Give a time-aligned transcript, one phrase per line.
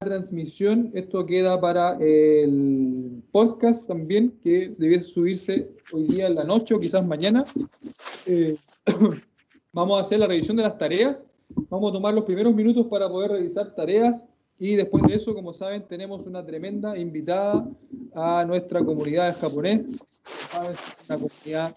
[0.00, 6.72] transmisión, esto queda para el podcast también, que debe subirse hoy día en la noche
[6.72, 7.44] o quizás mañana.
[8.26, 8.56] Eh,
[9.74, 11.26] vamos a hacer la revisión de las tareas.
[11.68, 14.24] Vamos a tomar los primeros minutos para poder revisar tareas
[14.58, 17.68] y después de eso, como saben, tenemos una tremenda invitada
[18.14, 19.86] a nuestra comunidad de japonés.
[21.08, 21.76] Una comunidad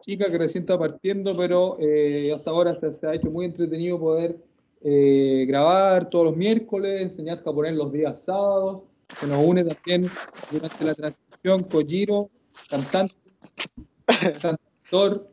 [0.00, 4.38] chica que recién está partiendo, pero eh, hasta ahora se, ha hecho muy entretenido poder
[4.82, 8.82] eh, grabar todos los miércoles, enseñar japonés los días sábados.
[9.18, 10.10] Se nos une también
[10.50, 12.30] durante la transmisión Kojiro,
[12.68, 13.14] cantante,
[14.40, 15.28] cantor.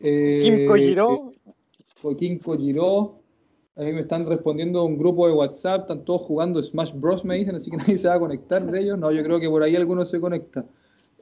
[0.00, 1.32] Eh, Kim Kojiro.
[2.18, 3.20] Kim Kojiro.
[3.76, 7.24] A mí me están respondiendo un grupo de WhatsApp, están todos jugando Smash Bros.
[7.24, 8.98] me dicen, así que nadie se va a conectar de ellos.
[8.98, 10.64] No, yo creo que por ahí alguno se conecta.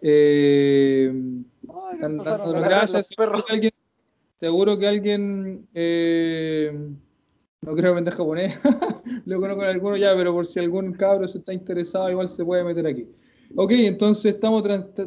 [0.01, 1.13] Eh,
[1.93, 3.11] están dando gracias.
[4.37, 6.73] Seguro que alguien, eh,
[7.65, 8.55] no creo vender japonés,
[9.25, 12.45] lo conozco con alguno ya, pero por si algún cabro se está interesado, igual se
[12.45, 13.07] puede meter aquí.
[13.57, 14.65] Ok, entonces estamos,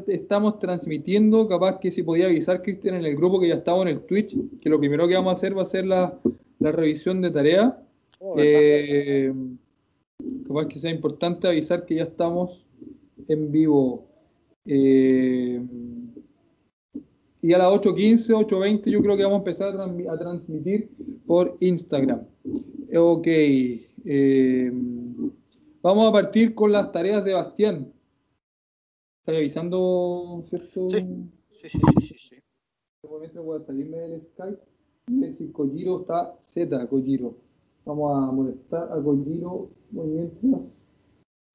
[0.07, 3.89] estamos transmitiendo, capaz que si podía avisar Cristian en el grupo que ya estaba en
[3.89, 6.17] el Twitch, que lo primero que vamos a hacer va a ser la,
[6.59, 7.83] la revisión de tarea.
[8.19, 9.33] Oh, eh,
[10.47, 12.65] capaz que sea importante avisar que ya estamos
[13.27, 14.07] en vivo.
[14.65, 15.61] Eh,
[17.41, 20.89] y a las 8.15, 8.20 yo creo que vamos a empezar a, transmitir
[21.25, 22.25] por Instagram.
[22.95, 23.27] Ok.
[23.27, 24.71] Eh,
[25.81, 27.93] vamos a partir con las tareas de Bastián.
[29.19, 30.89] ¿Estás avisando, cierto?
[30.89, 31.29] Sí,
[31.61, 32.17] sí, sí, sí.
[32.17, 32.35] sí,
[33.23, 34.61] este voy a salirme del Skype.
[35.07, 37.35] A ver si Kojiro está Z, Kojiro.
[37.85, 40.71] Vamos a molestar a Kojiro mientras.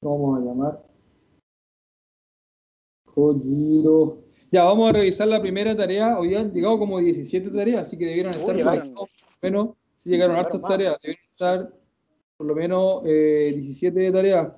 [0.02, 0.84] Vamos a llamar
[3.04, 4.18] Kojiro.
[4.50, 6.18] Ya, vamos a revisar la primera tarea.
[6.18, 10.96] Hoy han llegado como 17 tareas, así que debieron estar por Si llegaron hartas tareas,
[11.02, 11.72] debieron estar
[12.36, 14.52] por lo menos eh, 17 tareas.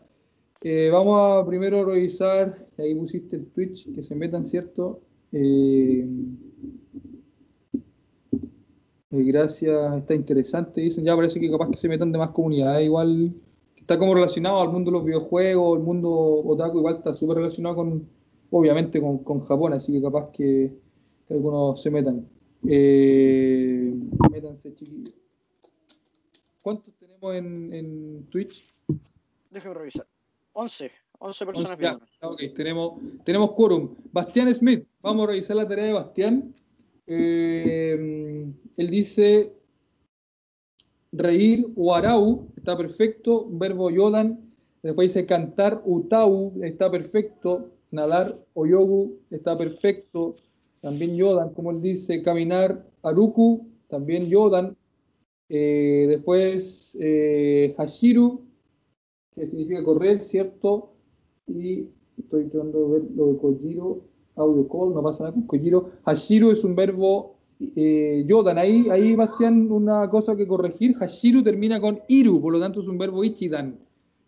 [0.62, 5.03] Eh, vamos a primero revisar, ahí pusiste el Twitch, que se metan, ¿cierto?
[5.31, 6.06] Eh,
[9.10, 10.81] eh, gracias, está interesante.
[10.81, 13.34] Dicen, ya parece que capaz que se metan de más comunidades, igual
[13.77, 17.77] está como relacionado al mundo de los videojuegos, el mundo otaku, igual está súper relacionado
[17.77, 18.09] con,
[18.50, 20.72] obviamente, con, Japón, así que capaz que,
[21.28, 22.27] algunos se metan.
[22.66, 23.93] Eh,
[24.31, 25.23] métanse, chiquillos.
[26.64, 28.64] ¿Cuántos tenemos en, Twitch?
[29.50, 30.06] Déjame revisar.
[30.54, 30.91] 11.
[31.19, 31.78] 11 personas.
[31.78, 33.94] Ya, ok, tenemos, tenemos quórum.
[34.10, 36.54] Bastián Smith, vamos a revisar la tarea de Bastián.
[37.06, 39.53] Eh, él dice
[41.12, 43.47] reír o arau, está perfecto.
[43.50, 44.50] Verbo yodan.
[44.82, 47.72] Después dice cantar utau, está perfecto.
[47.91, 50.36] Nadar o yogu, está perfecto.
[50.80, 52.22] También yodan, como él dice.
[52.22, 54.74] Caminar aruku, también yodan.
[55.49, 58.43] Eh, después eh, hashiru,
[59.34, 60.93] que significa correr, ¿cierto?
[61.47, 61.88] Y
[62.19, 65.91] estoy tratando de ver lo de Kojiro audio call, no pasa nada con Kojiro.
[66.04, 68.59] Hashiru es un verbo eh, Yodan.
[68.59, 70.94] Ahí, ahí, Bastián, una cosa que corregir.
[70.97, 73.78] Hashiru termina con Iru, por lo tanto es un verbo Ichidan,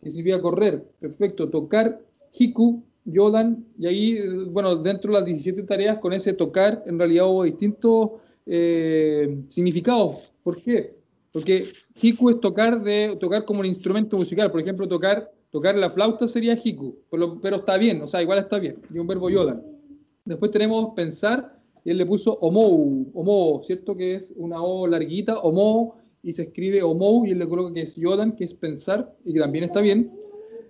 [0.03, 0.87] que significa correr.
[1.00, 1.49] Perfecto.
[1.49, 2.00] Tocar,
[2.32, 3.66] Hiku, Yodan.
[3.78, 8.12] Y ahí, bueno, dentro de las 17 tareas, con ese tocar, en realidad hubo distintos
[8.47, 10.32] eh, significados.
[10.43, 10.95] ¿Por qué?
[11.36, 11.66] Porque
[12.00, 14.50] Hiku es tocar, de, tocar como un instrumento musical.
[14.50, 18.38] Por ejemplo, tocar, tocar la flauta sería Hiku, pero, pero está bien, o sea, igual
[18.38, 18.78] está bien.
[18.91, 19.62] Y un verbo Yodan.
[20.25, 23.94] Después tenemos pensar, y él le puso omou, omou, ¿cierto?
[23.94, 27.82] Que es una O larguita, omou, y se escribe omou, y él le coloca que
[27.82, 30.10] es yodan, que es pensar, y que también está bien.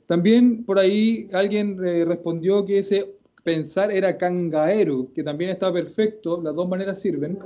[0.07, 6.41] También por ahí alguien eh, respondió que ese pensar era kangaeru, que también está perfecto,
[6.43, 7.39] las dos maneras sirven.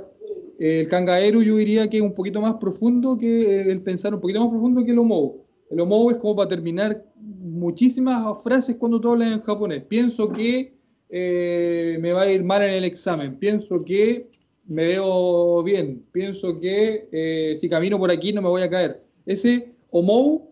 [0.61, 4.41] El kangaeru yo diría que es un poquito más profundo que el pensar, un poquito
[4.41, 5.43] más profundo que el omou.
[5.71, 9.81] El omou es como para terminar muchísimas frases cuando tú hablas en japonés.
[9.85, 10.75] Pienso que
[11.09, 13.39] eh, me va a ir mal en el examen.
[13.39, 14.29] Pienso que
[14.67, 16.05] me veo bien.
[16.11, 19.01] Pienso que eh, si camino por aquí no me voy a caer.
[19.25, 20.51] Ese omou,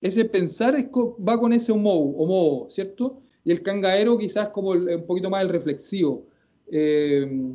[0.00, 3.22] ese pensar va con ese omou, omou, ¿cierto?
[3.44, 6.26] Y el cangaero quizás como un poquito más el reflexivo.
[6.72, 7.54] Eh,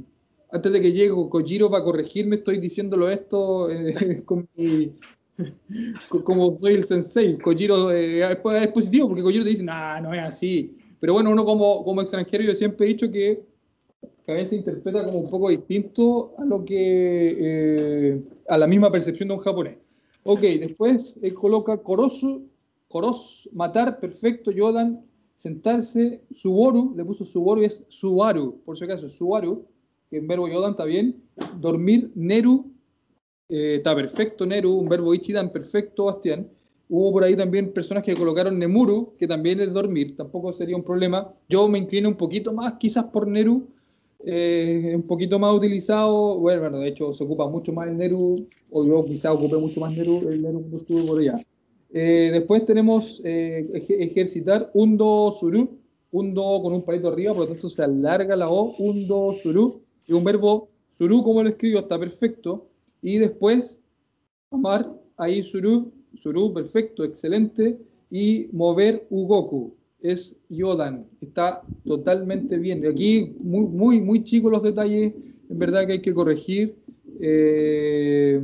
[0.54, 3.68] antes de que llegue Kojiro para corregirme, estoy diciéndolo esto
[6.24, 7.40] como soy el sensei.
[7.40, 10.78] Kojiro es positivo porque Kojiro te dice, no, no es así.
[11.00, 13.42] Pero bueno, uno como, como extranjero, yo siempre he dicho que,
[14.28, 19.30] a veces interpreta como un poco distinto a lo que eh, a la misma percepción
[19.30, 19.78] de un japonés.
[20.24, 22.48] Ok, después él coloca korosu,
[22.88, 25.04] koros, matar, perfecto, yodan,
[25.36, 29.73] sentarse, suboru, le puso suboru y es subaru, por si acaso, subaru, que
[30.18, 31.24] en verbo yodan está bien,
[31.60, 32.72] dormir, neru,
[33.50, 36.50] eh, está perfecto, neru, un verbo ichidan, perfecto, Bastián,
[36.96, 40.84] Hubo por ahí también personas que colocaron Nemuru, que también es dormir, tampoco sería un
[40.84, 41.34] problema.
[41.50, 43.68] Yo me inclino un poquito más quizás por Neru,
[44.24, 46.38] eh, un poquito más utilizado.
[46.38, 49.80] Bueno, bueno, de hecho se ocupa mucho más el Neru, o yo quizás ocupé mucho
[49.80, 51.40] más Neru, el Neru cuando estuve por allá.
[51.92, 55.80] Eh, después tenemos eh, ejercitar Undo Suru,
[56.12, 60.14] Undo con un palito arriba, por lo tanto se alarga la O, Undo Suru, y
[60.14, 62.68] un verbo Suru, como lo escribo, está perfecto.
[63.02, 63.80] Y después,
[64.52, 67.78] amar, ahí Suru, Suru, perfecto, excelente.
[68.10, 72.86] Y mover Ugoku, es Yodan, está totalmente bien.
[72.86, 75.14] Aquí muy, muy, muy chicos los detalles,
[75.50, 76.76] en verdad que hay que corregir.
[77.20, 78.40] Eh,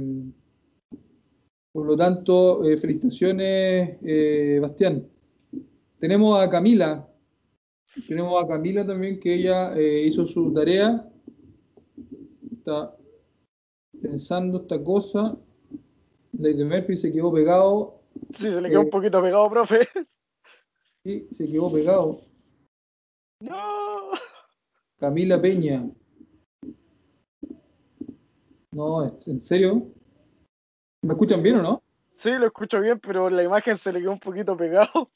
[1.72, 5.08] por lo tanto, eh, felicitaciones, eh, Bastián.
[6.00, 7.08] Tenemos a Camila.
[8.08, 11.09] Tenemos a Camila también, que ella eh, hizo su tarea.
[12.60, 12.94] Está
[14.02, 15.38] pensando esta cosa.
[16.34, 18.02] Lady Murphy se quedó pegado.
[18.34, 19.88] Sí, se le quedó un poquito pegado, profe.
[21.04, 22.22] Sí, se quedó pegado.
[23.40, 24.12] No.
[25.00, 25.90] Camila Peña.
[28.72, 29.88] No, ¿en serio?
[31.02, 31.82] ¿Me escuchan bien o no?
[32.14, 35.10] Sí, lo escucho bien, pero la imagen se le quedó un poquito pegado.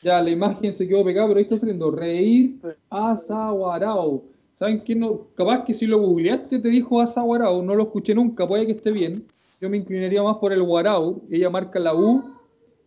[0.00, 4.24] Ya, la imagen se quedó pegada, pero ahí está saliendo reír Azawarao.
[4.60, 5.28] ¿Saben quién no?
[5.34, 8.92] Capaz que si lo googleaste te dijo Azawarao, no lo escuché nunca, puede que esté
[8.92, 9.24] bien.
[9.58, 11.22] Yo me inclinaría más por el Warao.
[11.30, 12.22] Ella marca la U,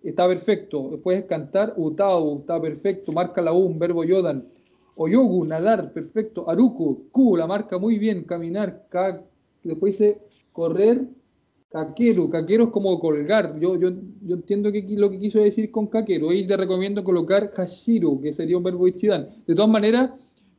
[0.04, 1.00] está perfecto.
[1.02, 3.12] Puedes cantar Utao, está perfecto.
[3.12, 4.48] Marca la U, un verbo Yodan.
[4.98, 6.48] Oyogu, nadar, perfecto.
[6.48, 8.24] Aruku, Q, la marca muy bien.
[8.24, 9.24] Caminar, K.
[9.64, 10.20] Después dice
[10.52, 11.08] correr,
[11.72, 13.60] Caquero, caquero es como colgar.
[13.60, 13.90] Yo, yo,
[14.22, 16.30] yo entiendo que, lo que quiso decir con caquero.
[16.30, 19.30] Ahí te recomiendo colocar hashiru, que sería un verbo ichidan.
[19.48, 20.12] De todas maneras,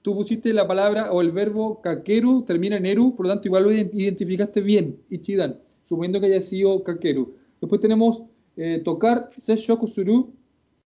[0.04, 3.62] tú pusiste la palabra o el verbo kakeru, termina en eru, por lo tanto igual
[3.62, 7.34] lo identificaste bien, ichidan, suponiendo que haya sido kakeru.
[7.58, 8.22] Después tenemos
[8.58, 10.34] eh, tocar, seshoku suru.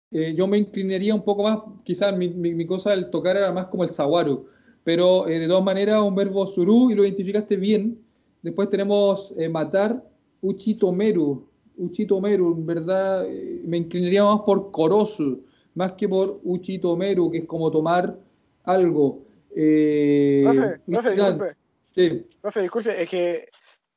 [0.10, 3.68] Eh, yo me inclinaría un poco más, quizás mi, mi, cosa del tocar era más
[3.68, 4.48] como el sawaru,
[4.83, 8.00] pero eh, de todas maneras un verbo suru y lo identificaste bien.
[8.42, 10.04] Después tenemos eh, matar,
[10.42, 11.48] Uchitomeru.
[11.77, 15.44] Uchitomeru, en verdad, eh, me inclinaría más por Korosu,
[15.75, 18.18] más que por Uchitomeru, que es como tomar
[18.63, 19.25] algo.
[19.56, 21.56] Eh, profe, profe, disculpe.
[21.94, 22.27] Sí.
[22.42, 23.50] Profe, disculpe, es que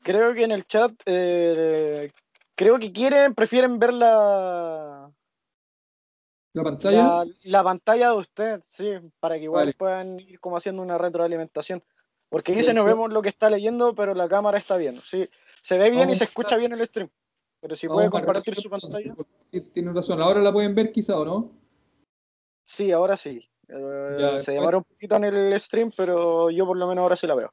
[0.03, 2.11] creo que en el chat, eh,
[2.55, 5.11] creo que quieren, prefieren ver la...
[6.53, 7.25] ¿La pantalla?
[7.43, 8.91] La, pantalla de usted, sí,
[9.21, 11.83] para que igual puedan ir como haciendo una retroalimentación.
[12.31, 14.99] Porque dice, no vemos lo que está leyendo, pero la cámara está bien.
[15.05, 15.29] Sí,
[15.63, 17.11] se ve bien y se escucha bien el stream.
[17.61, 19.15] Pero si puede compartir su pantalla.
[19.51, 20.21] Sí, tiene razón.
[20.21, 21.53] Ahora la pueden ver quizá, ¿o no?
[22.65, 23.47] Sí, ahora sí.
[23.69, 27.27] Eh, se demora un poquito en el stream, pero yo por lo menos ahora sí
[27.27, 27.51] la veo.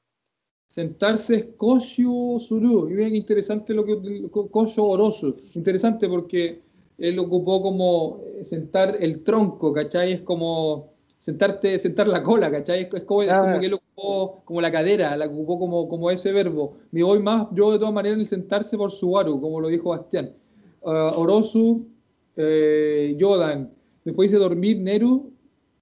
[0.69, 2.89] Sentarse es Kosho Suru.
[2.89, 5.33] Y bien interesante lo que Kosho Oroso.
[5.54, 6.62] Interesante porque
[6.98, 10.13] él ocupó como sentar el tronco, ¿cachai?
[10.13, 12.89] Es como sentarte, sentar la cola, ¿cachai?
[12.92, 13.57] Es, como, ah.
[13.60, 16.77] que él ocupó como la cadera, la ocupó como, como ese verbo.
[16.92, 19.89] Me voy más, yo de todas maneras, en el sentarse por Subaru, como lo dijo
[19.89, 20.33] Bastián.
[20.81, 21.88] Uh, Orosu,
[22.36, 23.71] eh, Yodan.
[24.04, 25.33] Después dice dormir, Neru.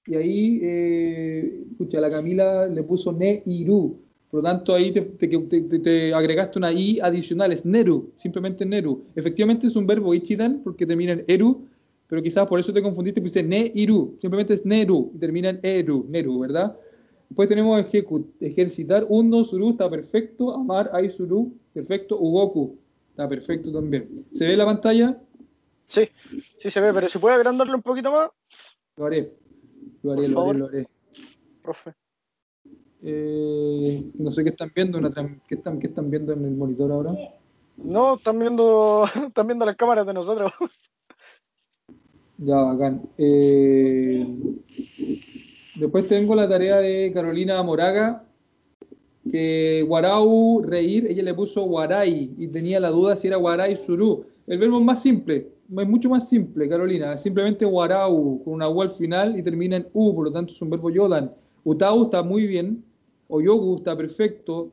[0.08, 4.00] Y ahí, eh, escucha, la Camila le puso Ne-Iru.
[4.30, 9.04] Por lo tanto, ahí te, te, te, agregaste una I adicional, es Neru, simplemente Neru.
[9.16, 11.68] Efectivamente es un verbo Ichidan, porque termina en Eru,
[12.12, 16.06] pero quizás por eso te confundiste, pusiste ne-iru, simplemente es neru y termina en eru,
[16.10, 16.78] neru, ¿verdad?
[17.30, 22.78] Después tenemos ejecut, ejercitar, uno, suru, está perfecto, amar, ai, suru, perfecto, ugoku,
[23.12, 24.26] está perfecto también.
[24.34, 25.18] ¿Se ve la pantalla?
[25.88, 26.10] Sí,
[26.58, 28.30] sí se ve, pero ¿se puede agrandarlo un poquito más?
[28.98, 29.32] Lo haré,
[30.04, 30.88] lo haré, lo haré, lo haré.
[31.62, 31.94] Profe.
[33.04, 35.00] Eh, no sé qué están viendo,
[35.48, 37.14] ¿qué, están, ¿qué están viendo en el monitor ahora?
[37.78, 40.52] No, están viendo, están viendo las cámaras de nosotros.
[42.38, 43.02] Ya, bacán.
[43.18, 44.26] Eh,
[45.76, 48.24] después tengo la tarea de Carolina Moraga,
[49.32, 54.26] que Guarau, reír, ella le puso Guaray y tenía la duda si era Guaray Surú.
[54.48, 57.18] El verbo más simple, es mucho más simple, Carolina.
[57.18, 60.62] Simplemente Guarau con una U al final y termina en U, por lo tanto es
[60.62, 61.34] un verbo Yodan.
[61.64, 62.84] Utau está muy bien,
[63.28, 64.72] Oyogu está perfecto,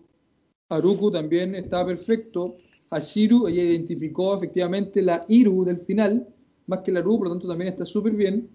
[0.68, 2.56] Aruku también está perfecto,
[2.90, 6.26] Hashiru, ella identificó efectivamente la Iru del final
[6.68, 8.48] más que la RU, por lo tanto también está súper bien.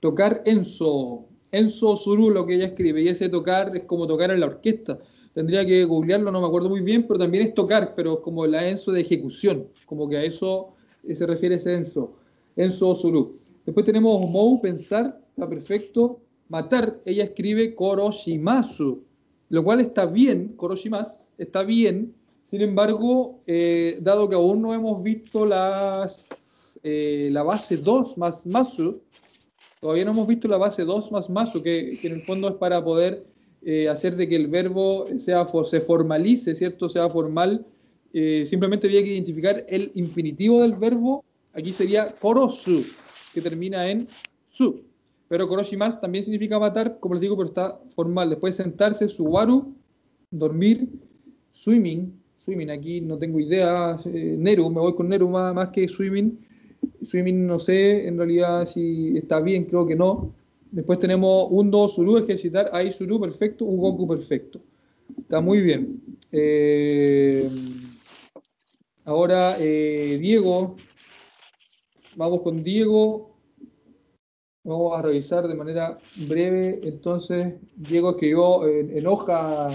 [0.00, 4.40] Tocar Enzo, Enzo Suru, lo que ella escribe, y ese tocar es como tocar en
[4.40, 4.98] la orquesta.
[5.32, 8.68] Tendría que googlearlo, no me acuerdo muy bien, pero también es tocar, pero como la
[8.68, 10.74] Enzo de ejecución, como que a eso
[11.12, 12.12] se refiere ese Enzo,
[12.56, 13.38] Enzo Suru.
[13.64, 16.20] Después tenemos Mou, pensar, está perfecto.
[16.48, 19.02] Matar, ella escribe Koroshimasu,
[19.50, 22.14] lo cual está bien, Koroshimas, está bien.
[22.44, 26.28] Sin embargo, eh, dado que aún no hemos visto las
[26.82, 29.02] eh, la base 2 más masu.
[29.80, 32.54] Todavía no hemos visto la base 2 más masu, que, que en el fondo es
[32.54, 33.26] para poder
[33.62, 36.88] eh, hacer de que el verbo sea, se formalice, ¿cierto?
[36.88, 37.66] Sea formal.
[38.12, 41.24] Eh, simplemente había que identificar el infinitivo del verbo.
[41.52, 42.84] Aquí sería korosu,
[43.32, 44.06] que termina en
[44.48, 44.82] su.
[45.28, 48.30] Pero koroshimas también significa matar, como les digo, pero está formal.
[48.30, 49.74] Después sentarse, suwaru,
[50.30, 50.88] dormir,
[51.52, 52.12] swimming.
[52.44, 53.96] Swimming, aquí no tengo idea.
[54.06, 56.38] Eh, Neru, me voy con Neru más, más que swimming.
[57.04, 60.34] Swimming no sé en realidad si está bien, creo que no.
[60.70, 64.60] Después tenemos un do suru, ejercitar, ahí suru, perfecto, un goku perfecto.
[65.18, 66.00] Está muy bien.
[66.32, 67.48] Eh,
[69.10, 70.76] ahora, eh, Diego,
[72.14, 73.30] vamos con Diego.
[74.62, 75.98] Vamos a revisar de manera
[76.28, 76.80] breve.
[76.84, 79.68] Entonces, Diego escribió en, en hoja,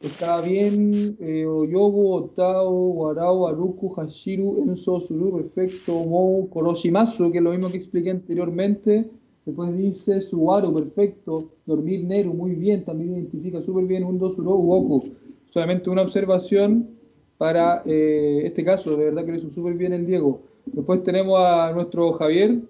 [0.00, 7.44] está bien, eh, Oyogu, Otao, Warao, Aruku, Hashiru, Enso, Suru, perfecto, Mou, Koroshimasu, que es
[7.44, 9.10] lo mismo que expliqué anteriormente.
[9.44, 11.50] Después dice Subaru, perfecto.
[11.66, 12.84] Dormir Neru, muy bien.
[12.84, 15.10] También identifica súper bien un Dosuro Goku.
[15.50, 16.99] Solamente una observación
[17.40, 18.94] para eh, este caso.
[18.98, 20.42] De verdad que lo hizo súper bien el Diego.
[20.66, 22.60] Después tenemos a nuestro Javier.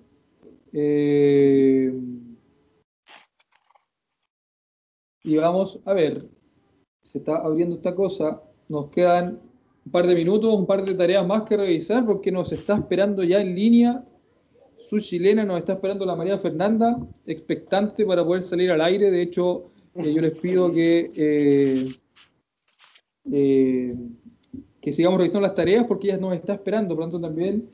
[0.72, 1.92] Eh,
[5.24, 6.24] y vamos a ver.
[7.02, 8.40] Se está abriendo esta cosa.
[8.68, 9.40] Nos quedan
[9.84, 13.24] un par de minutos, un par de tareas más que revisar porque nos está esperando
[13.24, 14.04] ya en línea
[14.78, 16.96] su chilena nos está esperando la María Fernanda,
[17.26, 19.10] expectante para poder salir al aire.
[19.10, 21.90] De hecho, eh, yo les pido que,
[24.80, 26.94] que sigamos revisando las tareas porque ella nos está esperando.
[26.94, 27.68] Por tanto, también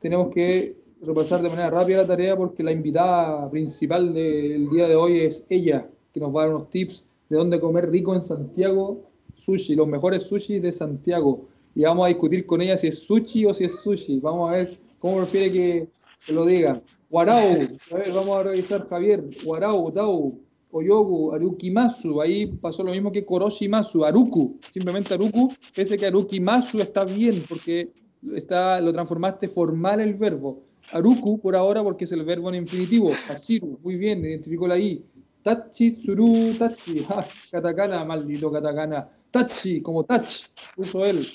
[0.00, 4.96] tenemos que repasar de manera rápida la tarea porque la invitada principal del día de
[4.96, 8.22] hoy es ella, que nos va a dar unos tips de dónde comer rico en
[8.22, 11.46] Santiago sushi, los mejores sushi de Santiago.
[11.74, 14.20] Y vamos a discutir con ella si es sushi o si es sushi.
[14.20, 15.88] Vamos a ver cómo prefiere que,
[16.26, 16.82] que lo digan.
[17.10, 17.38] Warao,
[17.92, 19.24] a ver, vamos a revisar Javier.
[19.44, 20.34] Warao, Tao,
[20.70, 22.20] Oyogu, Arukimasu.
[22.20, 24.58] Ahí pasó lo mismo que Koroshimasu, Aruku.
[24.70, 27.90] Simplemente Aruku, pese que Arukimasu está bien porque
[28.34, 30.62] está, lo transformaste formal el verbo.
[30.92, 33.10] Aruku por ahora porque es el verbo en infinitivo.
[33.10, 35.02] Hashiru, muy bien, identificó la I.
[35.42, 37.06] Tachi, Tsuru, Tachi.
[37.50, 39.08] katakana, maldito katakana.
[39.30, 40.28] Tachi, como Tach,
[40.76, 41.26] puso él.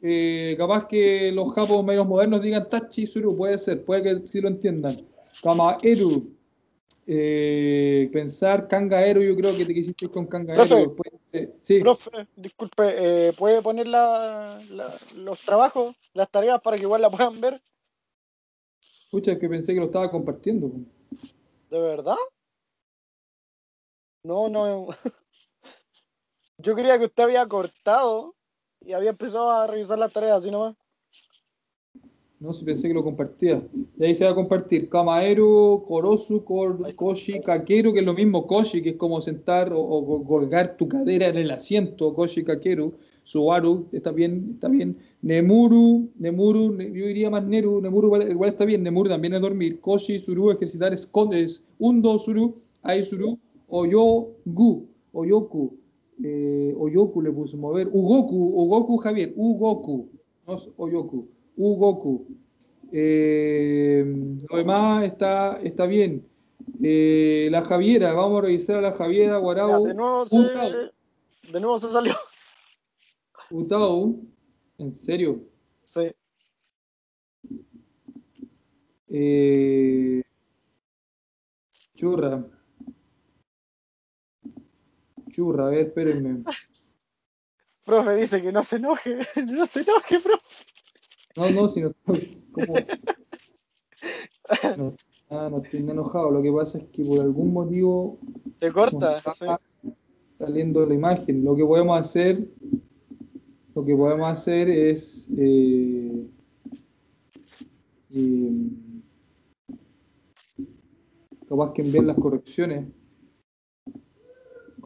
[0.00, 4.40] Eh, capaz que los japos medios modernos digan Tachi Suru, puede ser, puede que sí
[4.40, 4.94] lo entiendan.
[5.42, 6.37] Kamaeru,
[7.10, 10.94] eh, pensar Kangaeru, yo creo que te quisiste con Kangaeru.
[10.94, 11.80] Profe, sí.
[11.80, 14.60] profe disculpe, eh, ¿puede poner la,
[15.16, 17.62] los trabajos, las tareas para que igual la puedan ver?
[19.04, 20.70] Escucha, que pensé que lo estaba compartiendo.
[21.70, 22.16] ¿De verdad?
[24.22, 24.88] No, no.
[26.58, 28.34] Yo creía que usted había cortado
[28.80, 30.76] y había empezado a revisar las tareas, así nomás.
[32.40, 33.60] No, si pensé que lo compartía.
[33.98, 38.80] Y ahí se va a compartir Kamaero, Korosu, Koshi, Kakeru, que es lo mismo Koshi,
[38.80, 42.94] que es como sentar o, colgar tu cadera en el asiento, Koshi, Kakeru.
[43.24, 44.96] Subaru, está bien, está bien.
[45.20, 49.80] Nemuru, Nemuru, yo diría más Neru, Nemuru igual, está bien, Nemuru también es dormir.
[49.80, 51.62] Koshi, Suru, ejercitar, escondes.
[51.78, 55.76] Undo, Suru, Ai, Suru, Oyogu, Oyoku,
[56.24, 60.08] eh, Oyoku le puso mover, Ugoku, Ugoku Javier, Ugoku,
[60.46, 60.68] no es
[61.58, 62.26] Oyoku, Ugoku.
[62.92, 64.04] Eh,
[64.48, 66.26] lo demás está, está bien.
[66.82, 69.84] Eh, la Javiera, vamos a revisar a la Javiera, Guarau.
[69.84, 70.36] de, nuevo se,
[71.52, 72.14] de nuevo se salió.
[73.50, 74.22] Utau,
[74.78, 75.40] ¿en serio?
[75.84, 76.12] Sí.
[79.08, 80.22] Eh,
[81.96, 82.44] churra.
[85.30, 86.44] Churra, a ver, espérenme.
[87.84, 90.67] Profe dice que no se enoje, no se enoje, profe.
[91.38, 91.92] No, no, si no
[92.52, 92.74] como...
[94.76, 94.94] No,
[95.30, 96.30] ah, no estoy enojado.
[96.30, 98.18] Lo que pasa es que por algún motivo.
[98.58, 99.46] Te corta, sí.
[100.38, 101.44] saliendo la imagen.
[101.44, 102.48] Lo que podemos hacer.
[103.74, 105.28] Lo que podemos hacer es.
[105.36, 106.26] Eh,
[108.10, 108.52] eh,
[111.48, 112.86] capaz que enviar las correcciones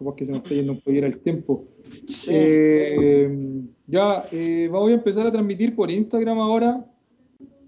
[0.02, 1.64] como que se nos está yendo un poquito el tiempo.
[2.28, 6.84] Eh, ya, eh, voy a empezar a transmitir por Instagram ahora.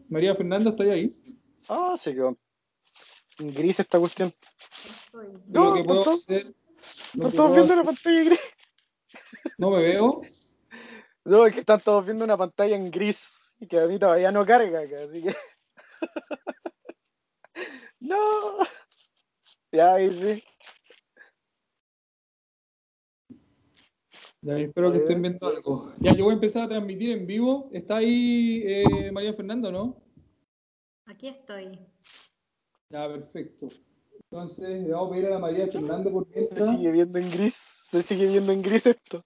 [0.08, 1.10] María Fernanda, ¿está ahí?
[1.68, 2.36] Ah, sí, quedó
[3.38, 4.32] en gris esta cuestión.
[5.46, 6.54] No, lo que puedo hacer.
[7.14, 8.54] No estamos viendo una pantalla gris.
[9.58, 10.20] ¿No me veo?
[11.24, 14.30] No, es que están todos viendo una pantalla en gris y que a mí todavía
[14.30, 15.34] no carga, así que.
[18.00, 18.18] no.
[19.72, 20.44] Ya, ahí sí.
[24.44, 25.90] Ya, espero que estén viendo algo.
[26.00, 27.70] Ya, yo voy a empezar a transmitir en vivo.
[27.72, 29.96] ¿Está ahí eh, María Fernanda, no?
[31.06, 31.78] Aquí estoy.
[32.90, 33.68] Ya, perfecto.
[34.30, 36.62] Entonces, le vamos a pedir a la María Fernanda por mientras.
[36.62, 37.88] Se sigue viendo en gris.
[37.90, 39.24] Se sigue viendo en gris esto.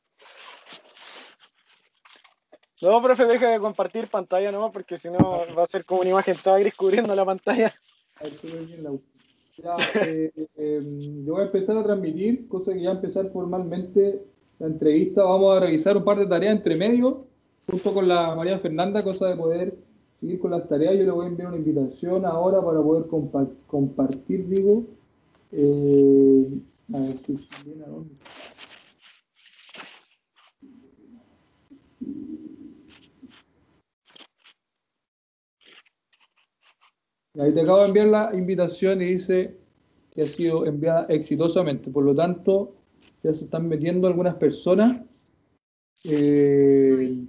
[2.80, 5.18] No, profe, deja de compartir pantalla nomás porque si no
[5.56, 7.74] va a ser como una imagen toda gris cubriendo la pantalla.
[9.56, 14.24] Ya, eh, em, yo voy a empezar a transmitir, cosa que ya empezar formalmente
[14.58, 15.22] la entrevista.
[15.22, 17.24] Vamos a revisar un par de tareas entre medio,
[17.66, 19.76] junto con la María Fernanda, cosa de poder
[20.20, 20.94] seguir con las tareas.
[20.94, 23.06] Yo le voy a enviar una invitación ahora para poder
[23.66, 24.84] compartir, digo.
[25.52, 26.60] Eh,
[26.92, 27.14] a ver,
[27.64, 28.14] bien, ¿a dónde?
[37.40, 39.56] Ahí te acabo de enviar la invitación y dice
[40.10, 41.88] que ha sido enviada exitosamente.
[41.88, 42.77] Por lo tanto,
[43.22, 45.02] ya se están metiendo algunas personas.
[46.04, 47.24] Eh,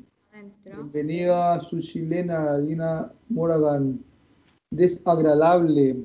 [0.63, 4.03] bienvenida su chilena, Dina Moragan.
[4.71, 5.97] Desagradable.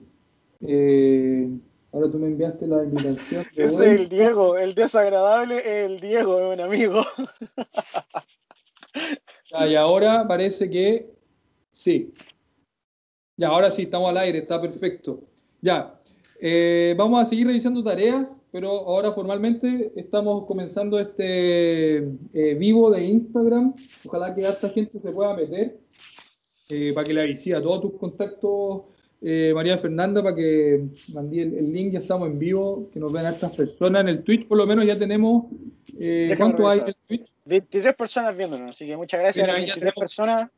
[0.60, 1.50] Eh,
[1.92, 3.44] ahora tú me enviaste la invitación.
[3.56, 7.02] Es el Diego, el desagradable el Diego, es un amigo.
[9.68, 11.10] y ahora parece que
[11.72, 12.12] sí,
[13.36, 15.24] ya, ahora sí, estamos al aire, está perfecto.
[15.60, 16.00] Ya,
[16.40, 23.02] eh, vamos a seguir revisando tareas, pero ahora formalmente estamos comenzando este eh, vivo de
[23.02, 23.74] Instagram.
[24.04, 25.76] Ojalá que esta gente se pueda meter
[26.68, 28.82] eh, para que le avise a todos tus contactos,
[29.20, 30.84] María Fernanda, para que
[31.14, 34.02] mandé el, link, ya estamos en vivo, que nos vean estas personas.
[34.02, 35.46] En el Twitch por lo menos ya tenemos...
[36.36, 37.32] ¿Cuánto hay en el Twitch?
[37.46, 40.48] 23 personas viéndonos, así que muchas gracias a las 23 personas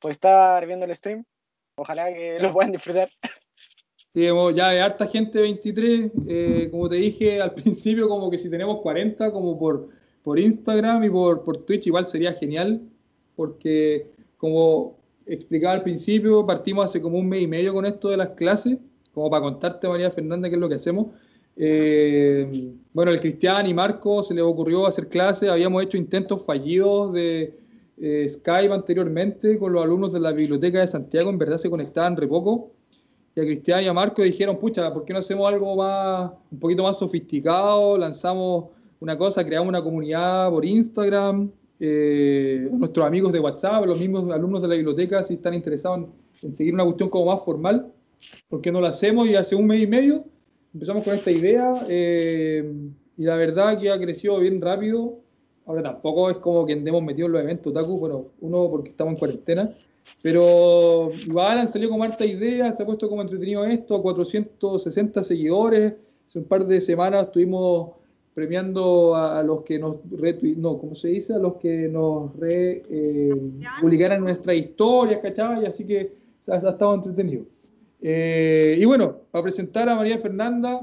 [0.00, 1.24] por estar viendo el stream.
[1.74, 3.08] Ojalá que lo puedan disfrutar.
[4.16, 8.80] Ya hay harta gente 23, eh, como te dije al principio, como que si tenemos
[8.80, 9.88] 40, como por,
[10.22, 12.80] por Instagram y por, por Twitch, igual sería genial,
[13.34, 14.06] porque
[14.38, 14.96] como
[15.26, 18.78] explicaba al principio, partimos hace como un mes y medio con esto de las clases,
[19.12, 21.08] como para contarte, María Fernanda, qué es lo que hacemos.
[21.56, 27.12] Eh, bueno, el Cristian y Marco se les ocurrió hacer clases, habíamos hecho intentos fallidos
[27.12, 27.58] de
[27.98, 32.16] eh, Skype anteriormente con los alumnos de la Biblioteca de Santiago, en verdad se conectaban
[32.16, 32.75] re poco.
[33.36, 36.58] Y a Cristian y a Marco dijeron, pucha, ¿por qué no hacemos algo más, un
[36.58, 37.98] poquito más sofisticado?
[37.98, 41.50] Lanzamos una cosa, creamos una comunidad por Instagram.
[41.78, 46.08] Eh, nuestros amigos de WhatsApp, los mismos alumnos de la biblioteca, si están interesados
[46.40, 47.92] en, seguir una cuestión como más formal,
[48.48, 49.28] ¿por qué no lo hacemos?
[49.28, 50.24] Y hace un mes y medio
[50.72, 52.72] empezamos con esta idea eh,
[53.18, 55.18] y la verdad que ha crecido bien rápido.
[55.66, 59.12] Ahora tampoco es como que andemos metidos en los eventos Taku, bueno, uno porque estamos
[59.12, 59.70] en cuarentena,
[60.22, 65.94] pero igual han salido como harta idea, se ha puesto como entretenido esto, 460 seguidores,
[66.26, 67.90] hace un par de semanas estuvimos
[68.34, 69.96] premiando a, los que nos
[70.58, 71.34] no, ¿cómo se dice?
[71.34, 73.34] A los que nos re, eh,
[73.80, 75.64] publicaran nuestras historias, ¿cachai?
[75.64, 76.12] Así que
[76.48, 77.46] ha, estado entretenido.
[78.02, 80.80] Eh, y bueno, para presentar a María Fernanda,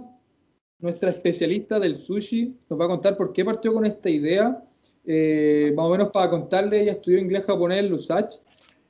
[0.79, 4.63] nuestra especialista del sushi, nos va a contar por qué partió con esta idea
[5.05, 8.35] eh, más o menos para contarle, ella estudió inglés japonés en Lusach.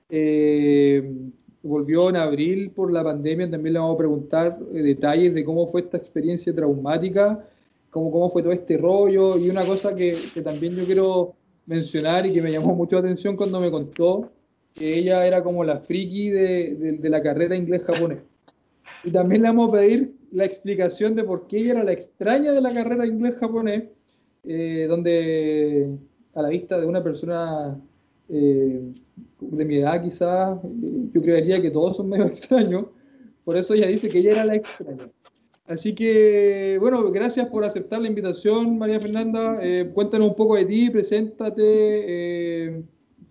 [0.09, 3.49] Eh, volvió en abril por la pandemia.
[3.49, 7.47] También le vamos a preguntar eh, detalles de cómo fue esta experiencia traumática,
[7.89, 9.37] cómo, cómo fue todo este rollo.
[9.37, 11.33] Y una cosa que, que también yo quiero
[11.65, 14.31] mencionar y que me llamó mucho la atención cuando me contó
[14.73, 18.19] que ella era como la friki de, de, la carrera inglés-japonés.
[19.03, 22.51] Y también le vamos a pedir la explicación de por qué ella era la extraña
[22.51, 23.83] de la carrera inglés-japonés
[24.45, 25.97] eh, donde
[26.33, 27.79] a la vista de una persona
[28.27, 28.93] eh,
[29.39, 32.85] de mi edad quizás, eh, yo creería que todos son medio extraños,
[33.43, 35.09] por eso ella dice que ella era la extraña.
[35.65, 39.59] Así que, bueno, gracias por aceptar la invitación, María Fernanda.
[39.93, 42.83] cuéntanos un poco de ti, preséntate,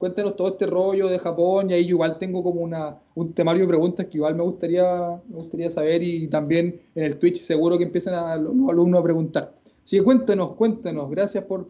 [0.02, 3.68] cuéntanos todo este rollo de Japón y ahí igual tengo como una, un temario de
[3.68, 7.84] preguntas que igual me gustaría, me gustaría saber y también en el Twitch seguro que
[7.84, 9.54] empiezan a, los alumnos a preguntar.
[9.84, 11.08] Sí, cuéntanos, cuéntanos.
[11.08, 11.68] Gracias por,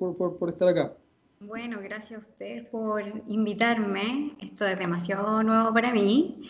[0.48, 0.96] estar acá.
[1.46, 4.32] Bueno, gracias a ustedes por invitarme.
[4.40, 6.48] Esto es demasiado nuevo para mí.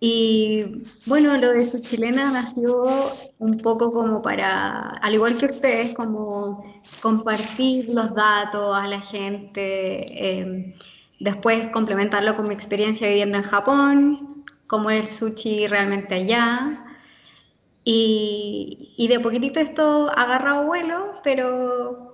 [0.00, 2.90] Y bueno, lo de su chilena nació
[3.38, 6.64] un poco como para, al igual que ustedes, como
[7.00, 10.72] compartir los datos a la gente, em,
[11.20, 16.84] después complementarlo con mi experiencia viviendo en Japón, cómo el sushi realmente allá,
[17.84, 22.11] y, de poquitito esto ha agarrado vuelo, pero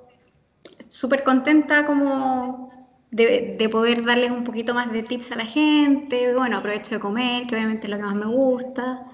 [0.89, 2.69] súper contenta como
[3.11, 6.35] de, poder darles un poquito más de tips a la gente.
[6.35, 9.07] Bueno, aprovecho de comer, que obviamente es lo que más me gusta.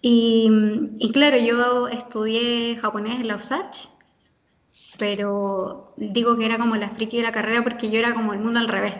[0.00, 0.50] Y,
[0.98, 3.88] y claro, yo estudié japonés en la USACH,
[4.98, 8.40] pero digo que era como la friki de la carrera porque yo era como el
[8.40, 8.94] mundo al revés,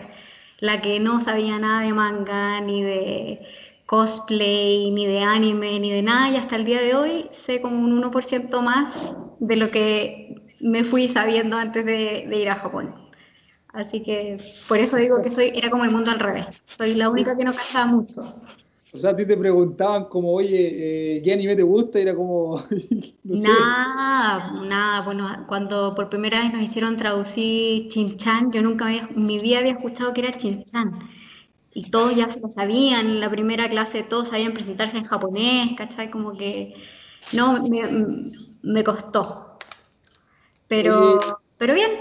[0.59, 3.39] la que no sabía nada de manga ni de
[3.85, 7.79] cosplay, ni de anime, ni de nada, y hasta el día de hoy sé como
[7.79, 10.28] un 1% más de lo que
[10.61, 12.93] me fui sabiendo antes de, ir a Japón.
[13.73, 16.63] Así que por eso digo que soy, era como el mundo al revés.
[16.77, 18.35] Soy la única que no cantaba mucho.
[18.91, 21.99] O sea, a ti te preguntaban como, oye, eh, ¿qué anime te gusta?
[21.99, 22.63] Y era como...
[23.23, 25.01] nada, nada.
[25.01, 29.59] Bueno, cuando por primera vez nos hicieron traducir Chin-Chan, yo nunca había, en mi vida
[29.59, 30.91] había escuchado que era Chin-Chan.
[31.75, 35.77] Y todos ya se lo sabían, en la primera clase todos sabían presentarse en japonés,
[35.77, 36.09] ¿cachai?
[36.09, 36.73] Como que...
[37.33, 38.31] No, me,
[38.63, 39.48] me costó.
[40.69, 41.91] Pero, pero bien.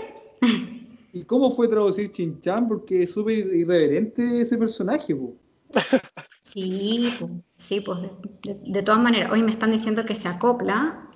[1.13, 2.69] ¿Y cómo fue traducir Chin-Chan?
[2.69, 5.35] Porque es súper irreverente ese personaje, po.
[6.43, 7.99] Sí, pues, sí, pues
[8.43, 11.11] de, todas maneras, hoy me están diciendo que se acopla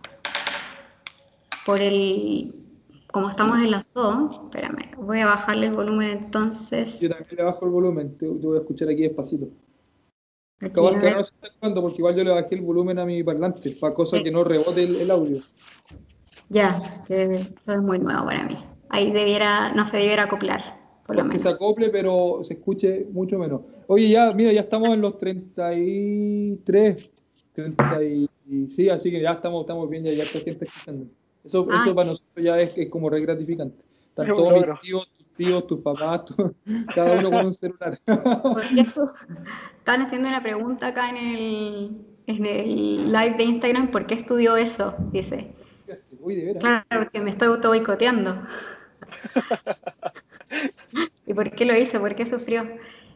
[1.64, 2.54] por el,
[3.10, 7.00] como estamos en las dos, espérame, voy a bajarle el volumen entonces.
[7.00, 9.48] Yo también le bajo el volumen, te, voy a escuchar aquí despacito.
[10.60, 13.24] Acabo que no se está escuchando porque igual yo le bajé el volumen a mi
[13.24, 15.40] parlante, para cosa que no rebote el, audio.
[16.52, 18.56] Ya, eso es muy nuevo para mí.
[18.90, 20.82] Ahí debiera, no se debiera acoplar.
[21.30, 23.62] Que se acople, pero se escuche mucho menos.
[23.86, 27.10] Oye, ya, mira, ya estamos en los 33,
[27.52, 28.28] 30 y,
[28.70, 31.06] sí, así que ya estamos, estamos bien, ya, ya está gente escuchando.
[31.44, 33.82] Eso, eso para nosotros ya es, es como re gratificante.
[34.08, 36.22] Están todos mis tíos, tus tíos, tus papás,
[36.94, 37.98] cada uno con un celular.
[39.78, 41.90] Están haciendo una pregunta acá en el,
[42.26, 44.94] en el live de Instagram, ¿por qué estudió eso?
[45.10, 45.52] Dice.
[46.22, 46.62] Uy, de veras.
[46.62, 48.42] Claro, porque me estoy auto boicoteando.
[51.26, 52.00] ¿Y por qué lo hice?
[52.00, 52.64] ¿Por qué sufrió?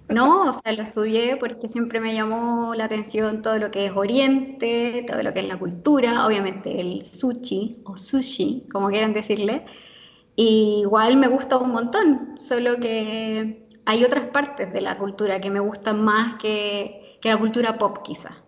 [0.08, 3.92] No, o sea, lo estudié porque siempre me llamó la atención todo lo que es
[3.96, 9.64] Oriente, todo lo que es la cultura, obviamente el sushi o sushi, como quieran decirle.
[10.36, 15.60] igual me gusta un montón, solo que hay otras partes de la cultura que me
[15.60, 18.44] gustan más que, que la cultura pop quizá.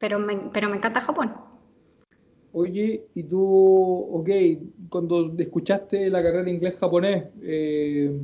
[0.00, 1.34] Pero me, pero me encanta Japón.
[2.58, 4.28] Oye, y tú, ok,
[4.88, 8.18] cuando escuchaste la carrera inglés-japonés, eh,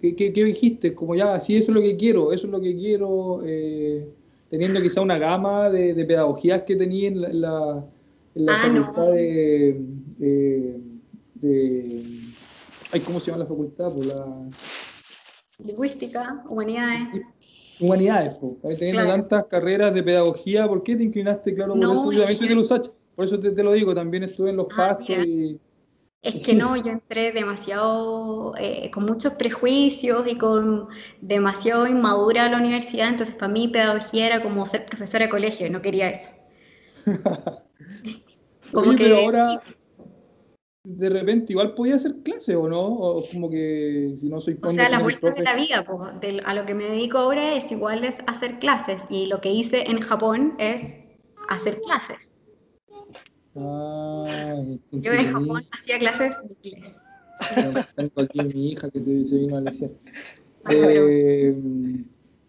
[0.00, 0.94] ¿qué, dijiste?
[0.94, 4.06] Como ya, sí, eso es lo que quiero, eso es lo que quiero, eh,
[4.48, 7.84] teniendo quizá una gama de, pedagogías que tenía en la,
[8.36, 9.80] en la, ah, facultad de,
[11.40, 12.02] de,
[12.92, 13.86] ay, ¿Cómo se llama la facultad?
[13.86, 14.48] Por pues la...
[15.58, 17.20] Lingüística, humanidades.
[17.80, 18.78] Humanidades, pues.
[18.78, 22.12] Teniendo tantas carreras de pedagogía, ¿por qué te inclinaste, claro, por eso?
[22.12, 22.70] Yo también soy de los
[23.16, 25.58] por eso te, lo digo, también estuve en los ah, pastos y...
[26.22, 30.88] Es que no, yo entré demasiado, eh, con muchos prejuicios y con
[31.20, 35.66] demasiado inmadura a la universidad, entonces para mí pedagogía era como ser profesora de colegio,
[35.66, 36.32] y no quería eso.
[38.72, 39.62] como que, pero ahora
[40.86, 44.70] de repente igual podía hacer clase o no, o como que si no soy O
[44.70, 48.04] sea, las vueltas de la vida, pues, a lo que me dedico ahora es igual
[48.04, 50.96] es hacer clases y lo que hice en Japón es
[51.48, 52.18] hacer clases.
[53.56, 56.94] Yo en Japón hacía clases de inglés.
[57.94, 59.92] Tengo aquí mi hija que se, vino a lección.
[60.64, 61.54] Ah, eh,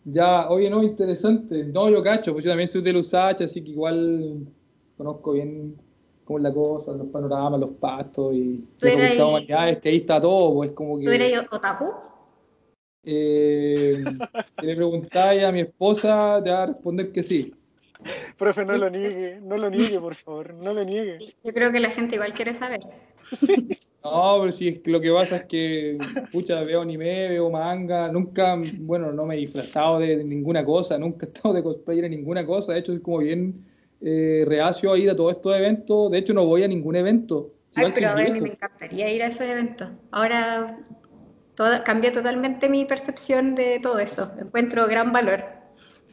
[0.06, 1.65] ya, oye, no, interesante.
[1.65, 4.48] No, yo cacho, pues yo también soy de Lusach, así que igual
[4.98, 5.76] conozco bien
[6.26, 10.20] cómo es la cosa, los panoramas, los pastos y facultad de humanidades, que ahí está
[10.20, 11.06] todo, pues como que...
[11.06, 11.93] ¿Tú eres otaku?
[13.04, 14.04] Eh,
[14.60, 17.54] si le preguntáis a mi esposa, te va a responder que sí.
[18.38, 21.17] Profe, no lo niegue, no lo niegue, por favor, no lo niegue.
[21.43, 22.81] Yo creo que la gente igual quiere saber.
[24.03, 25.97] No, pero si es que lo que pasa es que,
[26.31, 31.25] pucha, veo anime, veo manga, nunca, bueno, no me he disfrazado de, ninguna cosa, nunca
[31.25, 33.65] he estado de cosplayer en ninguna cosa, de hecho soy como bien
[33.99, 37.53] eh, reacio a ir a todos estos eventos, de hecho no voy a ningún evento.
[37.75, 39.89] Ay, pero a ver, me encantaría ir a esos eventos.
[40.12, 40.79] Ahora
[41.55, 45.57] toda, cambié totalmente mi percepción de todo eso, encuentro gran valor.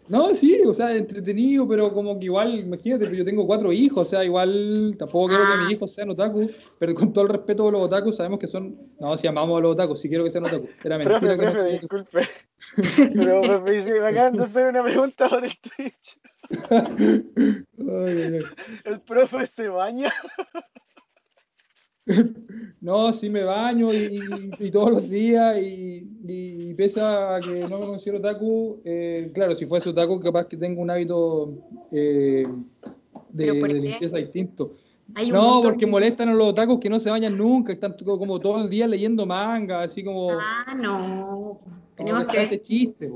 [0.06, 4.10] No, sí, o sea, entretenido, pero como que igual, imagínate, yo tengo cuatro hijos, o
[4.10, 5.72] sea, igual tampoco quiero que mis ah.
[5.72, 9.16] hijos sean otaku, pero con todo el respeto a los otakus, sabemos que son, no,
[9.16, 10.68] si amamos a los otakus, si quiero que sean otaku.
[10.84, 12.28] Era mentira profe, profe, disculpe.
[13.14, 16.20] pero, profe, me acaban de hacer una pregunta por el Twitch.
[18.84, 20.12] ¿El profe se baña?
[22.84, 28.18] No, sí me baño y, todos los días y, pese a que no me considero
[28.18, 31.54] otaku, eh, claro, si fuese otaku capaz que tengo un hábito
[31.90, 32.46] eh,
[33.30, 34.74] de, limpieza distinto.
[35.32, 38.68] No, porque molestan a los otakus que no se bañan nunca, están como todo el
[38.68, 40.32] día leyendo manga, así como...
[40.32, 41.60] Ah, no.
[41.96, 42.42] Tenemos que...
[42.42, 43.10] Ese chiste,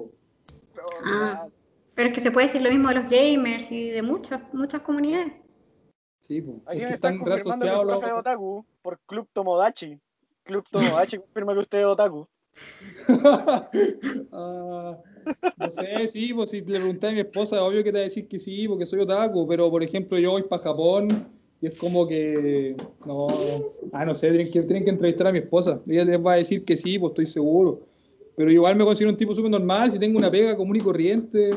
[1.05, 1.47] ah,
[1.95, 4.81] pero es que se puede decir lo mismo de los gamers y de muchas, muchas
[4.81, 5.35] comunidades.
[6.21, 6.59] Sí, pues.
[6.91, 9.99] Están, confirmando que el profe de otaku por Club Tomodachi.
[10.45, 12.27] Club Tomodachi confirma que usted es otaku.
[14.33, 14.97] Ah,
[15.59, 18.05] No sé, sí, pues si le pregunté a mi esposa, obvio que te va a
[18.05, 21.29] decir que sí, porque soy otaku, pero por ejemplo yo voy para Japón
[21.61, 23.27] y es como que, no,
[23.93, 25.83] ah, no sé, tienen que, tienen que entrevistar a mi esposa.
[25.87, 27.81] Ella les va a decir que sí, pues estoy seguro.
[28.37, 31.51] Pero igual me considero un tipo súper normal, si tengo una pega común y corriente.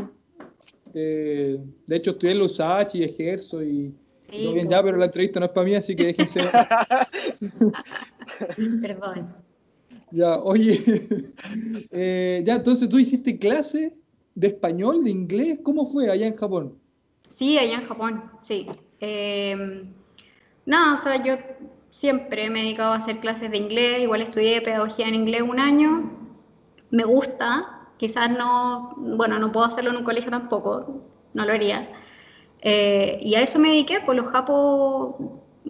[0.94, 3.94] Eh, de hecho, estudié en los H y ejerzo y
[4.32, 6.42] sí, bien ya, pero la entrevista no es para mí, así que déjense.
[8.82, 9.36] Perdón.
[10.12, 10.78] Ya, oye,
[11.92, 13.94] eh, ya, entonces tú hiciste clase
[14.36, 16.78] de español, de inglés, ¿cómo fue allá en Japón?
[17.30, 18.68] Sí, allá en Japón, sí.
[19.00, 19.86] Eh,
[20.66, 21.38] no, o sea, yo
[21.90, 25.60] siempre me he dedicado a hacer clases de inglés, igual estudié pedagogía en inglés un
[25.60, 26.12] año,
[26.90, 31.02] me gusta, quizás no, bueno, no puedo hacerlo en un colegio tampoco,
[31.34, 31.90] no lo haría.
[32.62, 35.16] Eh, y a eso me dediqué, pues los japos,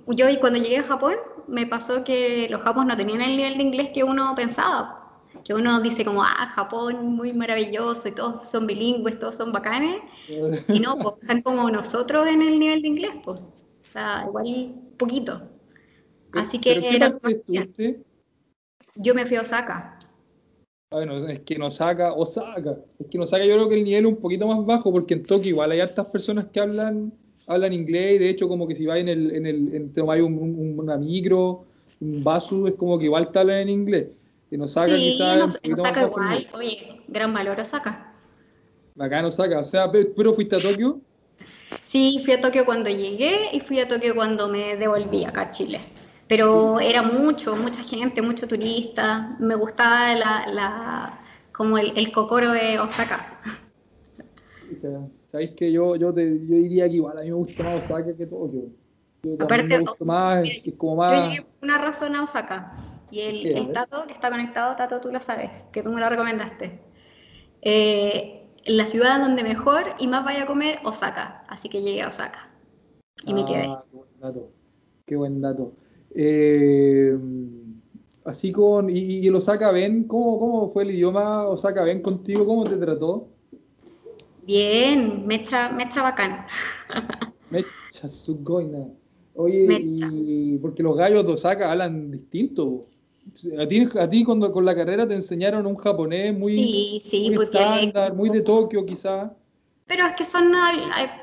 [0.08, 1.16] yo y cuando llegué a Japón
[1.48, 5.54] me pasó que los japos no tenían el nivel de inglés que uno pensaba, que
[5.54, 10.02] uno dice como, ah, Japón muy maravilloso y todos son bilingües, todos son bacanes,
[10.68, 14.76] y no, pues están como nosotros en el nivel de inglés, pues, o sea, igual
[14.98, 15.42] poquito.
[16.34, 16.76] Así que...
[16.76, 18.04] ¿Pero qué parte estuviste?
[18.96, 19.98] Yo me fui a Osaka.
[20.92, 24.06] Bueno, es que nos saca, Osaka, es que nos saca yo creo que el nivel
[24.06, 27.14] es un poquito más bajo, porque en Tokio igual hay hartas personas que hablan,
[27.48, 30.02] hablan inglés, y de hecho como que si vas en el, en el, en, te
[30.02, 31.64] un, un, una micro,
[32.02, 34.08] un vaso, es como que igual te hablan en inglés.
[34.52, 35.38] En Osaka sí, quizás...
[35.38, 38.14] No, en Osaka igual, oye, gran valor Osaka.
[38.96, 41.00] Bacán Osaka, o sea, ¿pero fuiste a Tokio?
[41.86, 45.52] Sí, fui a Tokio cuando llegué y fui a Tokio cuando me devolví acá a
[45.52, 45.80] Chile
[46.32, 49.36] pero era mucho, mucha gente, mucho turista.
[49.38, 51.20] Me gustaba la, la
[51.52, 53.42] como el, el, cocoro de Osaka.
[55.28, 58.16] Sabéis que yo, yo, te, yo diría que igual a mí me gusta más Osaka
[58.16, 58.62] que Tokio.
[59.24, 61.22] Yo Aparte, me gusta más, es como más...
[61.22, 62.78] Yo llegué por una razón a Osaka.
[63.12, 66.10] Y el, el Tato, que está conectado, Tato, tú lo sabes, que tú me lo
[66.10, 66.80] recomendaste.
[67.62, 71.44] Eh, la ciudad donde mejor y más vaya a comer, Osaka.
[71.50, 72.50] Así que llegué a Osaka.
[73.26, 73.64] Y ah, me quedé.
[73.64, 74.52] Qué buen dato.
[75.06, 75.74] Qué buen dato.
[76.16, 77.18] Eh,
[78.26, 78.90] así con.
[78.90, 82.46] Y, y, el Osaka Ben, ¿cómo, ¿cómo fue el idioma Osaka Ben contigo?
[82.46, 83.28] ¿Cómo te trató?
[84.44, 86.46] Bien, me echa, me echa bacán.
[87.50, 88.88] Mecha Sugoina.
[89.36, 92.82] Oye, y porque los gallos de Osaka hablan distinto.
[93.58, 97.32] A ti, a ti cuando, con la carrera te enseñaron un japonés muy, sí, sí,
[97.32, 99.32] muy estándar, muy de Tokio quizás.
[99.86, 100.52] Pero es que son,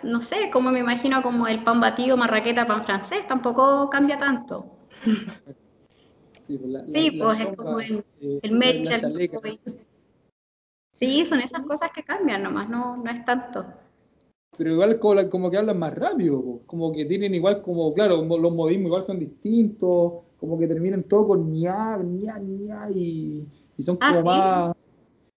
[0.02, 4.77] no sé, como me imagino como el pan batido, marraqueta, pan francés, tampoco cambia tanto.
[5.04, 9.60] Sí, pues, la, sí, la, pues es como el, eh, el mecha, el.
[10.98, 13.64] Sí, son esas cosas que cambian nomás, no, no es tanto.
[14.56, 16.62] Pero igual como, que hablan más rápido, po.
[16.66, 21.28] como que tienen igual como, claro, los modismos igual son distintos, como que terminan todo
[21.28, 24.26] con ña, ña, ña, y, y son Ah, como ¿sí?
[24.26, 24.74] más,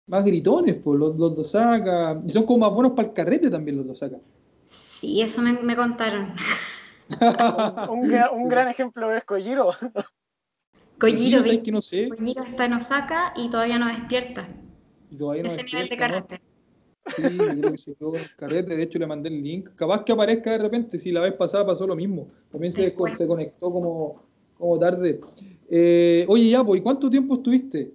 [0.07, 3.77] más gritones, pues, los, los Osaka, y son como más buenos para el carrete también
[3.77, 4.17] los de Osaka.
[4.65, 6.33] Sí, eso me, me contaron.
[7.89, 9.71] Un, un gran ejemplo es Kojiro.
[10.99, 12.09] Kojiro, ¿sabes vi- que no sé?
[12.09, 14.47] Kojiro está en Osaka y todavía no despierta.
[15.09, 16.27] Y todavía no Ese nivel de despierta, ¿no?
[16.27, 16.41] carácter.
[17.15, 19.69] Sí, yo creo que se quedó en carrete, de hecho le mandé el link.
[19.75, 22.27] Capaz que aparezca de repente, si la vez pasada pasó lo mismo.
[22.51, 23.17] También se, Es bueno.
[23.17, 24.21] se conectó como,
[24.57, 25.19] como tarde.
[25.69, 27.91] Eh, oye, ya, pues, ¿y cuánto tiempo estuviste?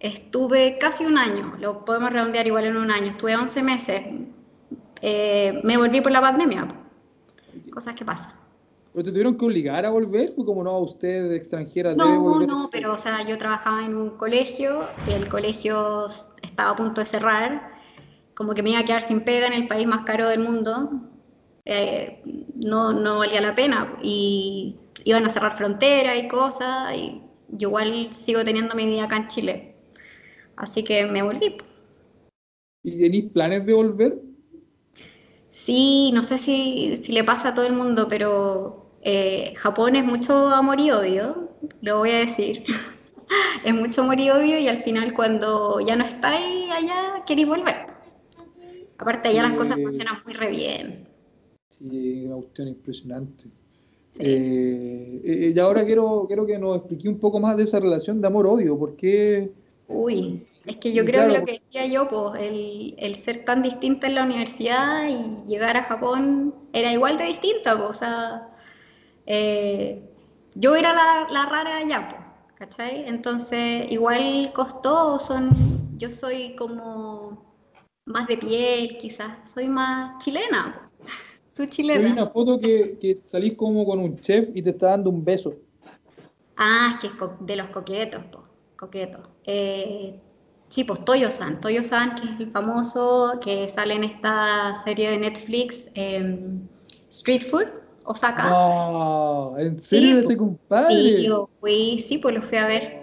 [0.00, 3.10] Estuve casi un año, lo podemos redondear igual en un año.
[3.10, 4.00] Estuve 11 meses.
[5.00, 6.81] Eh, me volví por la pandemia.
[7.72, 8.32] Cosas que pasan.
[8.92, 10.28] ¿Pero te tuvieron que obligar a volver?
[10.30, 12.48] ¿Fue como no, usted extranjera debe No, volver?
[12.48, 16.06] no, pero o sea, yo trabajaba en un colegio, el colegio
[16.42, 17.72] estaba a punto de cerrar,
[18.34, 20.90] como que me iba a quedar sin pega en el país más caro del mundo,
[21.64, 22.22] eh,
[22.56, 28.12] no, no valía la pena y iban a cerrar fronteras y cosas y yo igual
[28.12, 29.76] sigo teniendo mi vida acá en Chile,
[30.56, 31.56] así que me volví.
[32.84, 34.20] ¿Y tenéis planes de volver?
[35.52, 40.04] Sí, no sé si, si le pasa a todo el mundo, pero eh, Japón es
[40.04, 41.50] mucho amor y odio,
[41.82, 42.64] lo voy a decir.
[43.64, 47.76] es mucho amor y odio y al final cuando ya no estáis allá, queréis volver.
[48.98, 49.82] Aparte allá las cosas Sí.
[49.82, 51.08] funcionan muy re bien.
[51.68, 53.50] Sí, una cuestión impresionante.
[54.12, 54.22] Sí.
[54.24, 58.20] Eh, eh, y ahora quiero, quiero que nos explique un poco más de esa relación
[58.20, 58.78] de amor-odio.
[58.78, 59.54] ¿Por qué?
[59.86, 63.16] Uy, es que yo Y creo claro, que lo que decía yo, pues, el, el
[63.16, 67.90] ser tan distinta en la universidad y llegar a Japón era igual de distinta, pues,
[67.90, 68.48] o sea,
[69.26, 70.02] eh,
[70.54, 72.22] yo era la, la rara allá, pues,
[72.56, 73.04] ¿cachai?
[73.08, 77.54] Entonces, igual costó, son, yo soy como
[78.06, 81.12] más de piel, quizás, soy más chilena, pues.
[81.52, 82.10] soy chilena.
[82.10, 85.54] una foto que, que salís como con un chef y te está dando un beso.
[86.56, 88.44] Ah, es que es de los coquetos, po,
[88.76, 89.28] coquetos.
[89.44, 90.20] Eh,
[90.72, 95.90] Sí, pues Toyo-san, Toyo-san, que es el famoso que sale en esta serie de Netflix,
[95.92, 96.66] em,
[97.10, 97.66] Street Food,
[98.04, 98.48] Osaka.
[98.48, 100.94] No, ¿en serio Sí, ese compadre?
[100.94, 103.02] Sí, yo fui, sí, pues lo fui a ver.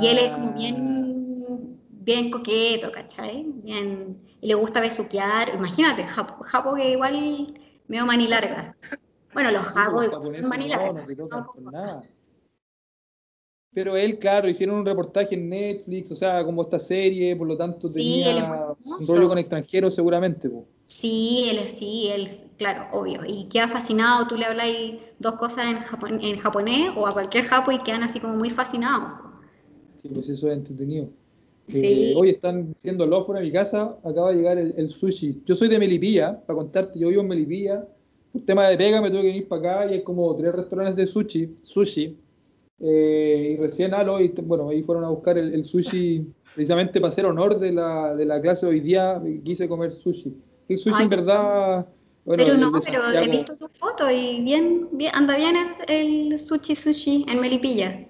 [0.00, 3.44] Y él es como bien, bien coqueto, ¿cachai?
[3.62, 5.54] Bien, y le gusta besuquear.
[5.54, 7.54] Imagínate, Japo, Japo que igual
[7.86, 8.76] medio mani larga.
[9.32, 11.52] Bueno, los japos son japoneses mani no, no te tocan ¿no?
[11.52, 12.02] por nada.
[13.72, 17.56] Pero él, claro, hicieron un reportaje en Netflix, o sea, como esta serie, por lo
[17.56, 18.66] tanto Sí, tenía
[18.98, 20.48] un rollo con extranjeros seguramente.
[20.50, 20.66] po.
[20.86, 22.28] Sí, él sí, él,
[22.58, 23.20] claro, obvio.
[23.26, 24.68] Y queda fascinado, tú le hablas
[25.20, 28.50] dos cosas en, japon- en japonés o a cualquier japo y quedan así como muy
[28.50, 29.12] fascinados.
[30.02, 31.10] Sí, pues eso es entretenido.
[31.68, 31.86] Sí.
[31.86, 35.42] Eh, hoy están diciendo fuera de mi casa, acaba de llegar el, el sushi.
[35.46, 37.86] Yo soy de Melipilla, para contarte, yo vivo en Melipilla.
[38.32, 40.96] Por tema de pega me tuve que venir para acá y hay como tres restaurantes
[40.96, 41.58] de sushi.
[41.64, 42.18] sushi.
[42.80, 47.10] Eh, y recién Alo, y, bueno, ahí fueron a buscar el, el sushi precisamente para
[47.10, 49.22] hacer honor de la, de la clase de hoy día.
[49.44, 50.34] Quise comer sushi.
[50.68, 51.86] El sushi Ay, en verdad.
[52.24, 55.56] Bueno, pero no, pero he visto tu foto y bien, bien anda bien
[55.88, 58.06] el, el sushi sushi en Melipilla.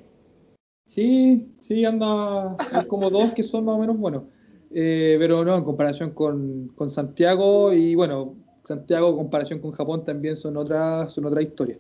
[0.85, 2.57] Sí, sí, anda.
[2.73, 4.25] Hay como dos que son más o menos buenos.
[4.73, 10.05] Eh, pero no, en comparación con, con Santiago y bueno, Santiago en comparación con Japón
[10.05, 11.79] también son otras son otra historia.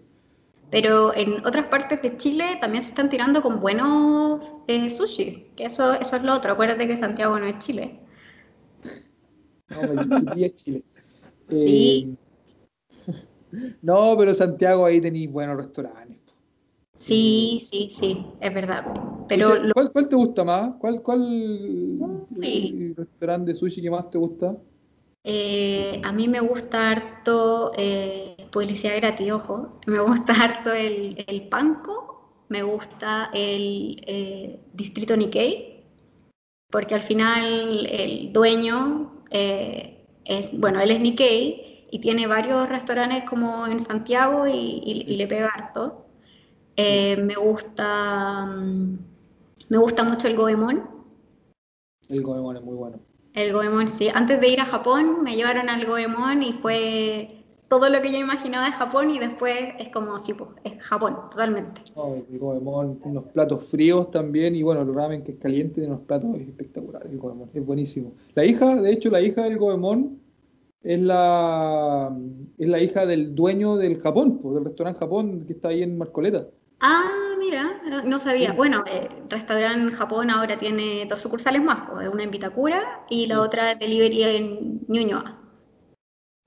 [0.70, 5.64] Pero en otras partes de Chile también se están tirando con buenos eh, sushi, que
[5.66, 6.52] eso, eso es lo otro.
[6.52, 7.98] Acuérdate que Santiago no es Chile.
[9.68, 10.82] No, Melipilla es Chile.
[11.48, 12.06] Sí.
[12.06, 12.16] Eh,
[13.82, 16.18] no, pero Santiago ahí tenéis buenos restaurantes.
[16.94, 18.84] Sí, sí, sí, es verdad.
[19.28, 20.74] Pero ¿Cuál, lo- cuál, cuál te gusta más?
[20.78, 21.22] ¿Cuál, cuál
[22.42, 24.56] eh, restaurante de sushi que más te gusta?
[25.24, 29.80] eh, a mí me gusta harto eh, publicidad gratis, ojo.
[29.86, 35.84] Me gusta harto el, el panko, me gusta el eh, distrito Nikkei,
[36.70, 43.24] porque al final el dueño eh, es, bueno, él es Nikkei y tiene varios restaurantes
[43.24, 44.52] como en Santiago y,
[44.84, 46.06] y- y le pega harto.
[46.76, 48.98] Eh, me gusta, mm,
[49.68, 50.82] me gusta mucho el Goemon.
[52.08, 52.98] El Goemon es muy bueno.
[53.34, 54.08] El Goemon, sí.
[54.12, 57.39] Antes de ir a Japón me llevaron al Goemon y fue
[57.70, 61.16] todo lo que yo imaginaba de Japón y después es como, sí, pues, es Japón,
[61.30, 61.82] totalmente.
[62.30, 66.04] El Goemon, unos platos fríos también, y bueno, el ramen que es caliente tiene unos
[66.04, 68.12] platos espectaculares, el Goemon, es buenísimo.
[68.34, 70.18] La hija, de hecho, la hija del Goemon
[70.82, 72.10] es la,
[72.58, 75.96] es la hija del dueño del Japón, pues, del restaurante Japón que está ahí en
[75.96, 76.48] Marcoleta.
[76.80, 78.50] Ah, mira, no, no sabía.
[78.50, 78.56] Sí.
[78.56, 83.36] Bueno, el restaurante Japón ahora tiene dos sucursales más, pues, una en Vitacura y la
[83.36, 83.40] Sí.
[83.42, 85.39] otra delivery en Ñuñoa.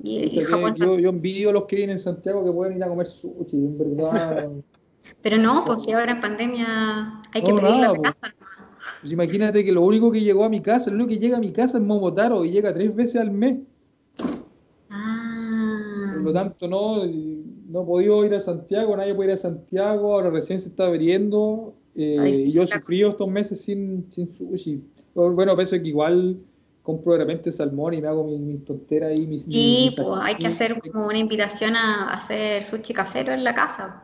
[0.02, 2.78] Y, y que Japón yo, yo envidio a los que vienen en Santiago que pueden
[2.78, 4.52] ir a comer sushi, en verdad.
[5.22, 8.14] Pero no, pues si ahora en pandemia hay que No, pedirlo nada, a la pues.
[8.16, 8.36] casa.
[9.02, 11.42] Pues imagínate que lo único que llegó a mi casa, lo único que llega a
[11.42, 13.60] mi casa es Momotaro y llega tres veces al mes.
[14.90, 19.38] Ah, Por lo tanto, no, no he podido ir a Santiago, nadie puede ir a
[19.38, 21.74] Santiago, ahora recién se está abriendo.
[21.96, 24.82] eh, Ay, y yo he sufrido estos meses sin, sin sushi.
[25.16, 26.38] Bueno, pienso que igual
[26.84, 29.26] compro de repente salmón y me hago mis, mis tonteras ahí.
[29.26, 33.34] Mis, sí, mis- pues hay que mis- hacer como una invitación a hacer sushi casero
[33.34, 34.04] en la casa.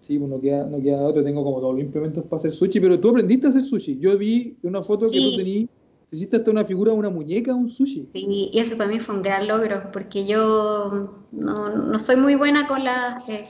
[0.00, 2.80] Sí, pues no queda, no queda otro, tengo como todos los implementos para hacer sushi,
[2.80, 3.98] pero tú aprendiste a hacer sushi.
[3.98, 5.30] Yo vi una foto que Sí.
[5.30, 5.68] tú tenías,
[6.10, 8.08] hiciste hasta una figura una muñeca, un sushi.
[8.12, 12.36] Sí, y eso para mí fue un gran logro, porque yo no, no soy muy
[12.36, 13.46] buena con las, eh,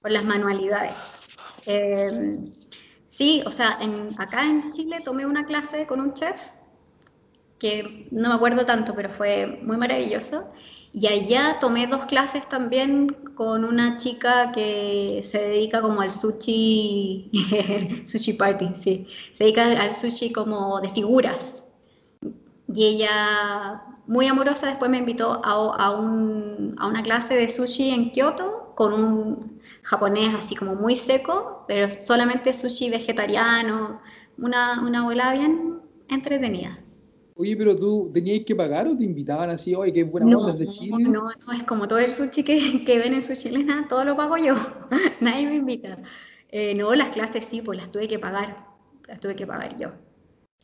[0.00, 0.92] con las manualidades.
[1.66, 2.38] Eh,
[3.08, 6.36] sí, o sea, en- acá en Chile tomé una clase con un chef,
[7.60, 10.46] que no me acuerdo tanto, pero fue muy maravilloso.
[10.92, 17.30] Y allá tomé dos clases también con una chica que se dedica como al sushi,
[18.06, 21.64] sushi party, sí, se dedica al sushi como de figuras.
[22.72, 25.50] Y ella, muy amorosa, después me invitó a,
[25.84, 30.94] a un- a una clase de sushi en Kioto con un japonés así como muy
[30.96, 34.00] seco, pero solamente sushi vegetariano,
[34.38, 36.78] una, una bien entretenida.
[37.34, 40.70] Oye, pero tú tenías que pagar o te invitaban así, oye, qué buena No, de
[40.70, 41.04] Chile.
[41.06, 44.16] no, no, es como todo el sushi que, que ven en su chilena, todo lo
[44.16, 44.54] pago yo,
[45.20, 45.98] nadie me invita.
[46.48, 48.66] Eh, no, las clases sí, pues las tuve que pagar,
[49.08, 49.92] las tuve que pagar yo.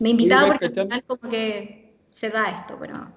[0.01, 3.13] Me invitaba porque al final como que se da esto, pero...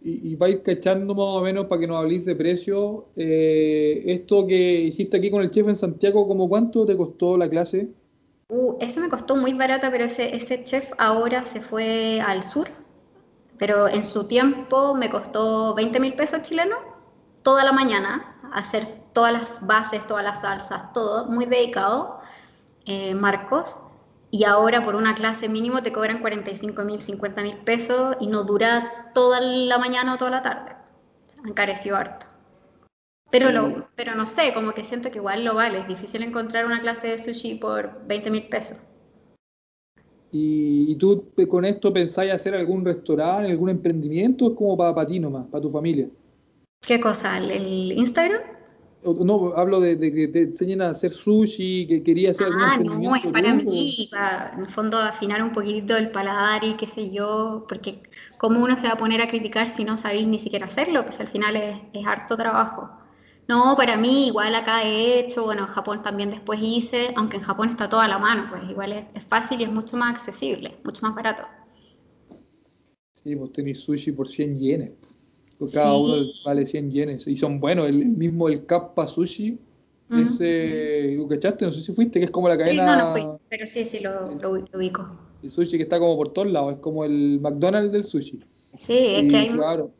[0.00, 3.08] Y, y vais cachando más o menos para que nos habléis de precio.
[3.16, 7.48] eh, esto que hiciste aquí con el chef en Santiago, ¿cómo cuánto te costó la
[7.48, 7.88] clase?
[8.48, 12.70] Uh, eso me costó muy barata, pero ese, ese chef ahora se fue al sur.
[13.58, 16.78] Pero en su tiempo me costó 20 mil pesos chilenos
[17.42, 22.20] toda la mañana, hacer todas las bases, todas las salsas, todo, muy dedicado,
[22.86, 23.76] eh, Marcos.
[24.30, 28.42] y ahora por una clase mínimo te cobran 45 mil, 50 mil pesos y no
[28.44, 30.76] dura toda la mañana o toda la tarde.
[31.46, 32.26] Encareció harto.
[33.34, 35.80] Pero, lo, pero no sé, como que siento que igual lo vale.
[35.80, 38.78] Es difícil encontrar una clase de sushi por 20 mil pesos.
[40.30, 44.44] ¿Y, tú con esto pensáis hacer algún restaurante, algún emprendimiento?
[44.44, 46.08] ¿O es como para, ti nomás, para tu familia?
[46.86, 47.38] ¿Qué cosa?
[47.38, 48.40] ¿El, Instagram?
[49.02, 53.16] No, hablo de, que te enseñen a hacer sushi, que quería hacer algún Ah, no,
[53.16, 57.10] es para mí, para en el fondo afinar un poquito el paladar y qué sé
[57.10, 58.00] yo, porque
[58.38, 61.04] ¿cómo uno se va a poner a criticar si no sabéis ni siquiera hacerlo?
[61.04, 63.03] Pues al final es, es harto trabajo.
[63.46, 67.42] No, para mí igual acá he hecho, bueno, en Japón también después hice, aunque en
[67.42, 71.02] Japón está toda la mano, pues igual es, fácil y es mucho más accesible, mucho
[71.02, 71.42] más barato.
[73.12, 74.90] Sí, vos tenés sushi por 100 yenes.
[75.72, 77.26] Cada uno vale 100 yenes.
[77.26, 79.58] Y son buenos, el mismo el Kappa Sushi,
[80.10, 81.64] ese, ¿lo cachaste?
[81.64, 82.82] No sé si fuiste, que es como la cadena...
[82.82, 85.18] Sí, no, no fui, pero sí, sí, lo, lo, ubico.
[85.42, 88.40] El sushi que está como por todos lados, es como el McDonald's del sushi.
[88.78, 89.92] Sí, es que hay claro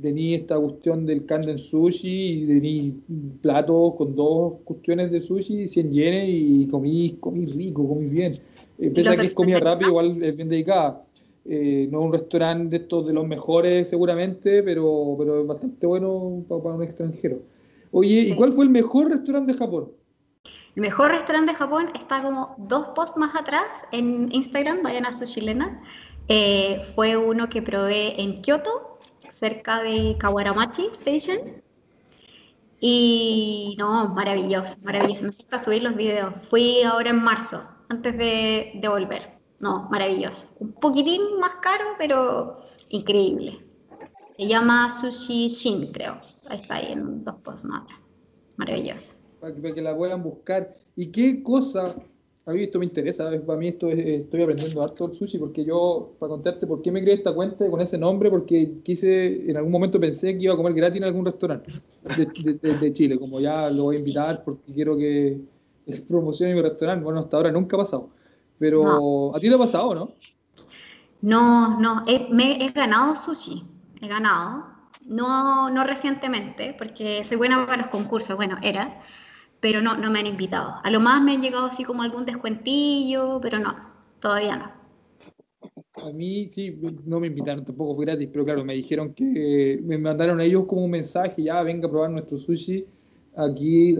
[0.00, 3.02] tení esta cuestión del Kanden Sushi y tení
[3.42, 8.38] platos con dos cuestiones de sushi, 100 yenes y comí, comí rico, comí bien.
[8.78, 11.04] Eh, pese a que es comida rápida, igual es bien dedicada.
[11.44, 15.86] Eh, no es un restaurante de estos de los mejores seguramente, pero, pero es bastante
[15.86, 17.42] bueno para, un extranjero.
[17.90, 19.92] Oye, ¿y cuál fue el mejor restaurante de Japón?
[20.74, 25.12] El mejor restaurante de Japón está como dos posts más atrás en Instagram, vayan a
[25.12, 25.82] su chilena.
[26.28, 28.91] Eh, fue uno que probé en Kioto,
[29.32, 31.62] cerca de Kawaramachi Station.
[32.80, 35.24] Y no, maravilloso, maravilloso.
[35.24, 36.34] Me falta subir los videos.
[36.42, 39.38] Fui ahora en marzo, antes de, volver.
[39.60, 40.48] No, maravilloso.
[40.58, 43.64] Un poquitín más caro, pero increíble.
[44.36, 46.18] Se llama Sushi Shin, creo.
[46.50, 47.66] Ahí está, ahí en dos posts
[48.56, 49.14] Maravilloso.
[49.40, 50.74] Para que la puedan buscar.
[50.96, 51.94] ¿Y qué cosa
[52.44, 56.12] a mí esto me interesa, para mí esto estoy aprendiendo harto el sushi porque yo,
[56.18, 59.70] para contarte por qué me creé esta cuenta con ese nombre, porque quise, en algún
[59.70, 61.72] momento pensé que iba a comer gratis en algún restaurante
[62.02, 65.40] de, Chile, como ya lo voy a invitar porque quiero que
[66.08, 67.04] promocione mi restaurante.
[67.04, 68.10] Bueno, hasta ahora nunca ha pasado,
[68.58, 70.12] pero ¿a ti te ha pasado, no?
[71.20, 73.62] No, no, he, me, he ganado sushi,
[74.00, 74.64] he ganado,
[75.06, 79.00] no, no recientemente, porque soy buena para los concursos, bueno, era
[79.62, 80.74] pero no, no me han invitado.
[80.82, 83.72] A lo más me han llegado así como algún descuentillo, pero no,
[84.18, 84.82] todavía no.
[86.04, 89.96] A mí sí, no me invitaron, tampoco fue gratis, pero claro, me dijeron que me
[89.98, 92.84] mandaron ellos como un mensaje, ya venga a probar nuestro sushi.
[93.36, 93.96] Aquí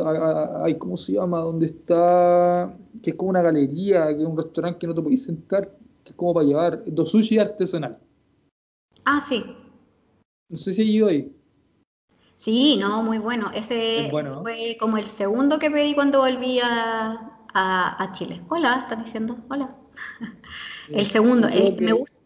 [0.64, 1.38] hay, ¿cómo se llama?
[1.38, 2.76] ¿Dónde está?
[3.00, 6.10] Que es como una galería, que es un restaurante que no te podéis sentar, que
[6.10, 7.98] es como para llevar, dos sushi artesanal.
[9.04, 9.44] Ah, sí.
[10.48, 11.32] No sé si ido ahí.
[12.42, 13.52] Sí, no, muy bueno.
[13.54, 18.42] Ese fue como el segundo que pedí cuando volví a, Chile.
[18.48, 19.76] Hola, estás diciendo, hola.
[20.90, 21.46] el segundo.
[21.78, 22.16] Me, gusta,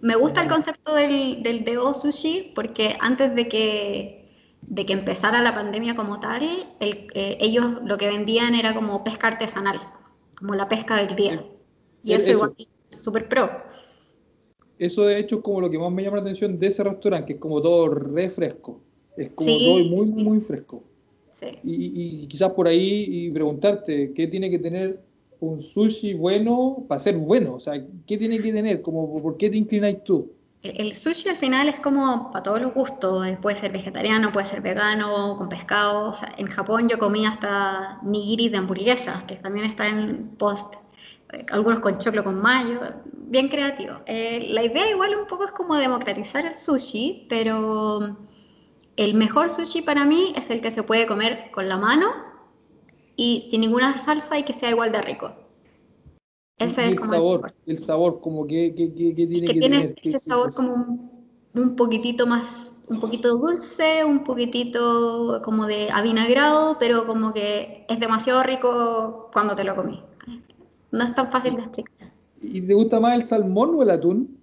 [0.00, 5.40] me gusta el concepto del, del Deo Sushi porque antes de que, de que empezara
[5.40, 6.42] la pandemia como tal,
[6.80, 9.80] eh, ellos lo que vendían era como pesca artesanal,
[10.34, 11.44] como la pesca del día.
[12.02, 12.56] Y eso, igual,
[12.96, 13.48] súper pro.
[14.80, 17.26] Eso de hecho es como lo que más me llama la atención de ese restaurante,
[17.26, 18.89] que es como todo refresco.
[19.16, 20.84] Es como todo muy, muy fresco.
[21.64, 25.00] Y, quizás por ahí y preguntarte, ¿qué tiene que tener
[25.40, 27.54] un sushi bueno para ser bueno?
[27.54, 28.82] O sea, ¿qué tiene que tener?
[28.82, 30.32] Como, ¿Por qué te inclináis tú?
[30.62, 33.26] El, sushi al final es como para todos los gustos.
[33.26, 36.10] Eh, puede ser vegetariano, puede ser vegano, con pescado.
[36.10, 40.74] O sea, en Japón yo comí hasta nigiri de hamburguesa, que también está en post.
[41.32, 42.80] Eh, algunos con choclo con mayo.
[43.28, 43.94] Bien creativo.
[44.04, 48.18] Eh, la idea igual un poco es como democratizar el sushi, pero
[49.00, 52.12] el mejor sushi para mí es el que se puede comer con la mano
[53.16, 55.32] y sin ninguna salsa y que sea igual de rico.
[56.58, 60.52] Ese es el sabor, el, sabor, como que, que, que, tiene que, tiene ese sabor
[60.52, 61.10] como
[61.54, 67.98] un, poquitito más, un poquito dulce, un poquitito como de avinagrado, pero como que es
[67.98, 70.02] demasiado rico cuando te lo comí.
[70.92, 72.12] No es tan fácil de explicar.
[72.42, 74.38] ¿Y te gusta más el salmón o el atún?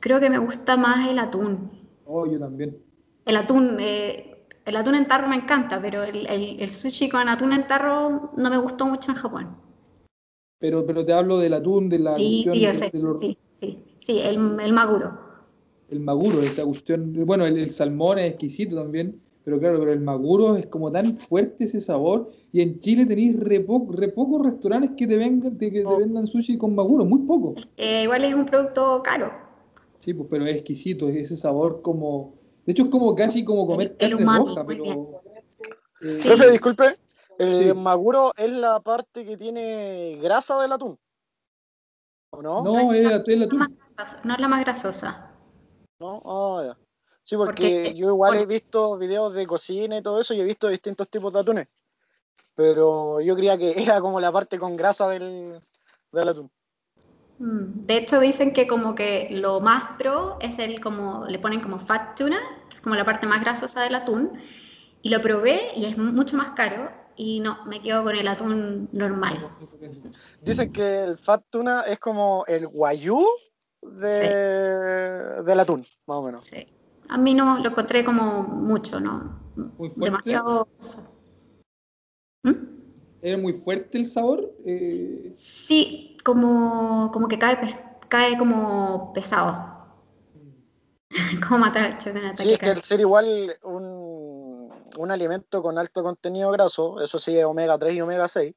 [0.00, 1.70] Creo que me gusta más el atún.
[2.06, 2.87] Oh, yo también
[3.28, 7.66] el atún, eh, el atún en tarro me encanta, pero el, sushi con atún en
[7.66, 9.56] tarro no me gustó mucho en Japón.
[10.58, 12.90] Pero, pero te hablo del atún, de la sí, sí, yo sé.
[13.20, 14.38] sí, sí, sí, el,
[14.72, 15.18] maguro.
[15.90, 20.56] El maguro, esa cuestión, bueno, el, salmón es exquisito también, pero claro, pero el maguro
[20.56, 25.18] es como tan fuerte ese sabor, y en Chile tenéis re, pocos restaurantes que te,
[25.18, 25.98] vengan, que te oh.
[25.98, 27.54] vendan sushi con maguro, muy poco.
[27.76, 29.30] Eh, igual es un producto caro.
[29.98, 32.37] Sí, pues, pero es exquisito, ese sabor como
[32.68, 35.22] de hecho, es como casi como comer carne roja, pero.
[36.02, 36.98] Eh, Profe, disculpe.
[37.38, 40.98] El maguro es la parte que tiene grasa del atún.
[42.28, 42.62] ¿O no?
[42.62, 43.74] No, es, el atún.
[44.22, 45.32] No es la más grasosa.
[45.98, 46.78] No, ah, ya.
[47.22, 50.68] Sí, porque, yo igual he visto videos de cocina y todo eso y he visto
[50.68, 51.68] distintos tipos de atunes.
[52.54, 55.58] Pero yo creía que era como la parte con grasa del,
[56.12, 56.50] del atún.
[57.38, 61.60] Mm, de hecho dicen que como que lo más pro es el como, le ponen
[61.60, 64.32] como fat tuna, que es como la parte más grasosa del atún,
[65.02, 68.88] y lo probé y es mucho más caro y no, me quedo con el atún
[68.92, 69.50] normal.
[70.42, 73.24] Dicen que el fat tuna es como el guayú
[73.82, 76.46] de, del atún, más o menos.
[76.46, 76.66] Sí.
[77.08, 79.40] A mí no lo encontré como mucho, ¿no?
[79.56, 80.68] Muy Demasiado.
[82.42, 82.77] ¿Mm?
[83.20, 84.52] ¿Es muy fuerte el sabor?
[84.64, 85.32] Eh...
[85.34, 87.58] Sí, como, como que cae,
[88.08, 89.78] cae como pesado.
[91.48, 96.50] como matar al Sí, es que el ser igual un, un, alimento con alto contenido
[96.50, 98.54] graso, eso sí, omega 3 y omega 6,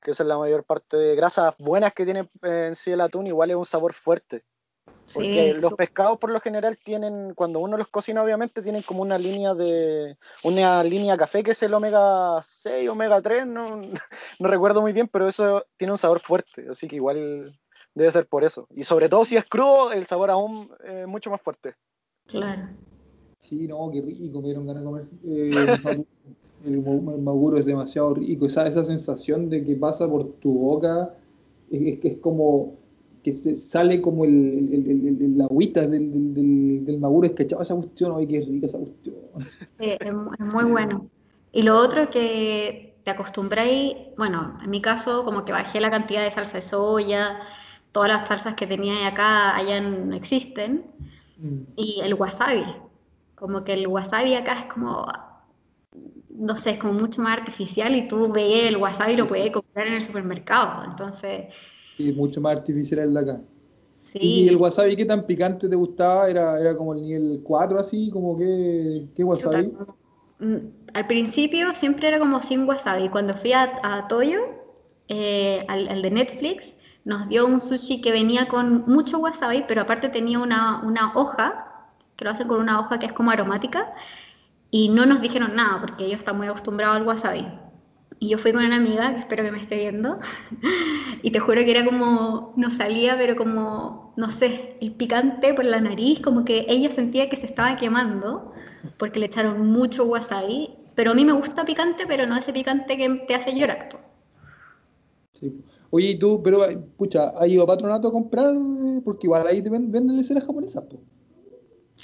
[0.00, 3.50] que es la mayor parte de grasas buenas que tiene en sí el atún, igual
[3.50, 4.44] es un sabor fuerte.
[5.12, 9.18] Porque los pescados por lo general tienen, cuando uno los cocina obviamente, tienen como una
[9.18, 13.82] línea de, una línea café que es el omega 6, omega 3, no,
[14.38, 17.58] no recuerdo muy bien, pero eso tiene un sabor fuerte, así que igual
[17.94, 18.66] debe ser por eso.
[18.70, 21.74] Y sobre todo si es crudo, el sabor aún es mucho más fuerte.
[22.26, 22.68] Claro.
[23.40, 25.06] Sí, no, qué rico, me dieron ganas de comer.
[25.24, 25.50] Eh,
[26.64, 26.82] el,
[27.22, 31.12] maguro es demasiado rico, esa, esa sensación de que pasa por tu boca,
[31.70, 32.81] es que es como
[33.22, 37.74] que se sale como el, el, el, la agüita del, del, del, maguro escachado esa
[37.74, 39.14] cuestión, oye, qué rica esa cuestión.
[39.78, 41.06] Sí, es, muy bueno.
[41.52, 46.22] Y lo otro que te acostumbráis, bueno, en mi caso, como que bajé la cantidad
[46.22, 47.40] de salsa de soya,
[47.92, 50.84] todas las salsas que tenía acá allá no existen,
[51.38, 51.60] mm.
[51.76, 52.64] y el wasabi,
[53.36, 55.06] como que el wasabi acá es como,
[56.30, 59.50] no sé, es como mucho más artificial y tú veías el wasabi y lo puedes
[59.52, 61.54] comprar en el supermercado, entonces
[61.96, 63.42] Sí, mucho más artificial el de acá.
[64.02, 64.18] Sí.
[64.20, 66.28] ¿Y el wasabi qué tan picante te gustaba?
[66.28, 68.10] ¿Era, era como el nivel 4 así?
[68.10, 69.72] como ¿Qué, qué wasabi?
[70.40, 70.56] Mm,
[70.94, 73.08] al principio siempre era como sin wasabi.
[73.08, 74.40] Cuando fui a, a Toyo,
[75.08, 76.72] eh, al, de Netflix,
[77.04, 81.86] nos dio un sushi que venía con mucho wasabi, pero aparte tenía una, una hoja,
[82.16, 83.94] que lo hacen con una hoja que es como aromática,
[84.70, 87.46] y no nos dijeron nada porque ellos están muy acostumbrados al wasabi.
[88.22, 90.20] Y yo fui con una amiga, que espero que me esté viendo,
[91.22, 95.64] y te juro que era como, no salía, pero como, no sé, el picante por
[95.64, 98.52] la nariz, como que ella sentía que se estaba quemando,
[98.96, 102.96] porque le echaron mucho wasabi, pero a mí me gusta picante, pero no ese picante
[102.96, 103.88] que te hace llorar.
[105.32, 105.60] Sí.
[105.90, 106.60] Oye, ¿y tú, pero,
[106.96, 108.54] pucha, ¿has ido a Patronato a comprar?
[109.04, 111.02] Porque igual ahí te venden escenas japonesas, pues.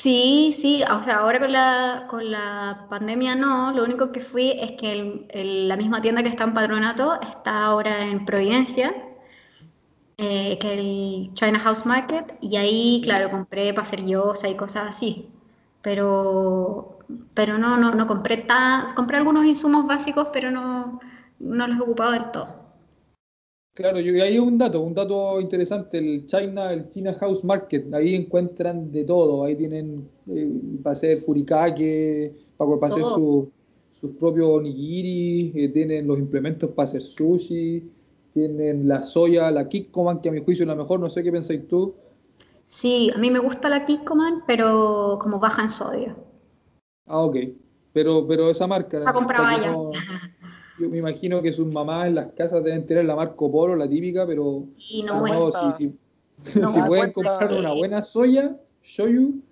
[0.02, 4.52] Sí, sí, o sea, ahora con la, con la pandemia no, lo único que fui
[4.52, 8.94] es que la misma tienda que está en Patronato está ahora en Providencia,
[10.16, 14.56] eh, que es el China House Market, y ahí, claro, compré para hacer yosa y
[14.56, 15.28] cosas así,
[15.82, 16.98] pero,
[17.34, 21.00] pero no, no, no compré tan, compré algunos insumos básicos, pero no,
[21.38, 22.57] no los he ocupado del todo.
[23.78, 28.16] Claro, yo hay un dato, un dato interesante, el China, el China House Market, ahí
[28.16, 30.50] encuentran de todo, ahí tienen eh,
[30.82, 37.88] para hacer furikake, para, hacer sus propios onigiri, eh, tienen los implementos para hacer sushi,
[38.34, 41.30] tienen la soya, la Kikkoman, que a mi juicio es la mejor, no sé qué
[41.30, 41.94] pensáis tú.
[42.64, 46.16] Sí, a mí me gusta la Kikkoman, pero como baja en sodio.
[47.06, 47.36] Ah, ok,
[47.92, 49.00] pero, pero esa marca...
[49.00, 49.72] Se compraba ya.
[50.78, 53.88] Yo me imagino que sus mamás en las casas deben tener la Marco Polo, la
[53.88, 55.24] típica, pero y no,
[55.76, 59.42] si, pueden comprar una buena soya, shoyu,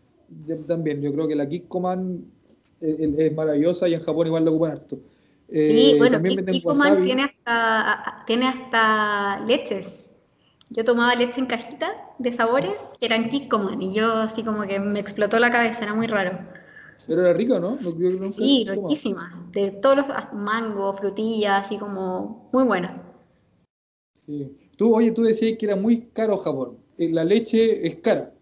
[0.67, 1.03] también.
[1.03, 2.25] Yo creo que la Kikkoman
[2.81, 4.99] es, maravillosa y en Japón igual la ocupan harto.
[5.49, 10.13] sí, eh, bueno, Kikkoman tiene hasta, tiene hasta leches.
[10.71, 14.79] Yo tomaba leche en cajita de sabores que eran Kikkoman y yo así como que
[14.79, 16.39] me explotó la cabeza, era muy raro.
[17.07, 17.79] Pero era rico, ¿no?
[18.33, 19.49] sí, riquísima.
[19.53, 23.03] De todos los mangos, frutillas, así como muy buena.
[24.15, 24.57] Sí.
[24.77, 26.79] Tú, oye, tú decías que era muy caro Japón.
[26.99, 28.33] Eh, la leche es cara,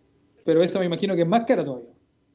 [0.45, 1.91] pero esa me imagino que es más cara todavía.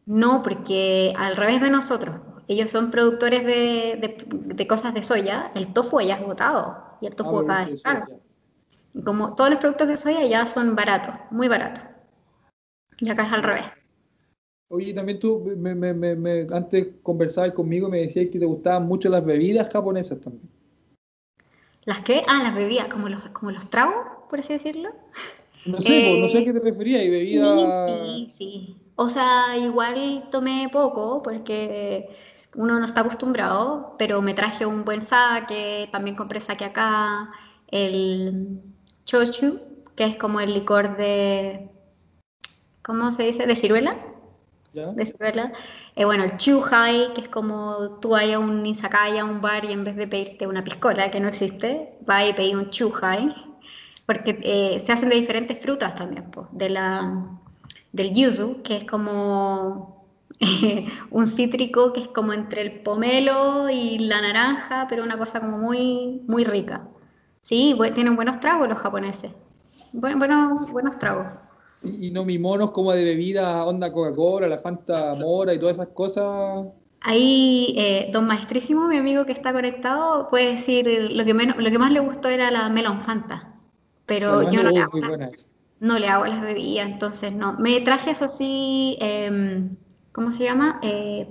[0.05, 2.15] No, porque al revés de nosotros.
[2.47, 5.51] Ellos son productores de, cosas de soya.
[5.53, 6.97] El tofu ya es botado.
[6.99, 8.07] Y el tofu ah, acá es caro.
[9.05, 11.84] Como todos los productos de soya ya son baratos, muy baratos.
[12.97, 13.65] Y acá es al revés.
[14.72, 18.86] Oye, también tú me, me, me, antes conversabas conmigo y me decías que te gustaban
[18.86, 20.47] mucho las bebidas japonesas también.
[21.86, 22.22] ¿Las qué?
[22.28, 23.95] Ah, las bebidas, como los, como los tragos,
[24.30, 24.91] por así decirlo.
[25.65, 27.89] No sé, no sé a qué te referías, y bebidas...
[27.89, 28.78] Sí, sí, sí.
[28.95, 32.07] O sea, igual tomé poco porque
[32.55, 37.32] uno no está acostumbrado, pero me traje un buen sake, también compré sake acá,
[37.70, 38.61] el
[39.03, 39.59] chochu,
[39.95, 41.70] que es como el licor de,
[42.84, 43.47] ¿cómo se dice?
[43.47, 43.97] De ciruela.
[44.74, 45.51] De.
[45.95, 49.65] Eh, bueno, el chuhai, que es como tú vayas a un izakaya, a un bar
[49.65, 53.34] y en vez de pedirte una piscola, que no existe, vas y pedís un chuhai,
[54.05, 57.39] porque eh, se hacen de diferentes frutas también, pues, de la,
[57.91, 60.05] del yuzu, que es como
[61.11, 65.57] un cítrico que es como entre el pomelo y la naranja, pero una cosa como
[65.57, 66.88] muy, muy rica.
[67.41, 69.32] Sí, tienen buenos tragos los japoneses.
[69.93, 71.49] Bueno, buenos tragos.
[71.84, 76.67] ¿Y, no mimonos como de bebida onda Coca-Cola, la Fanta Mora y todas esas cosas?
[77.01, 81.71] Ahí, eh, don Maestrísimo, mi amigo que está conectado, puede decir lo que, menos, lo
[81.71, 83.55] que más le gustó era la Melon Fanta.
[84.05, 84.99] Pero yo no le, hago
[85.80, 87.53] no le hago las bebidas, entonces no.
[87.53, 89.77] Me traje eso sí, em,
[90.11, 90.80] ¿cómo se llama?
[90.82, 91.27] Eh,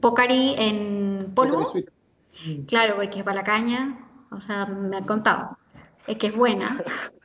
[0.00, 1.70] Pocari en polvo.
[2.46, 2.64] Mm.
[2.66, 5.58] Claro, porque es para la caña, o sea, me han contado.
[6.06, 6.78] Es que es buena.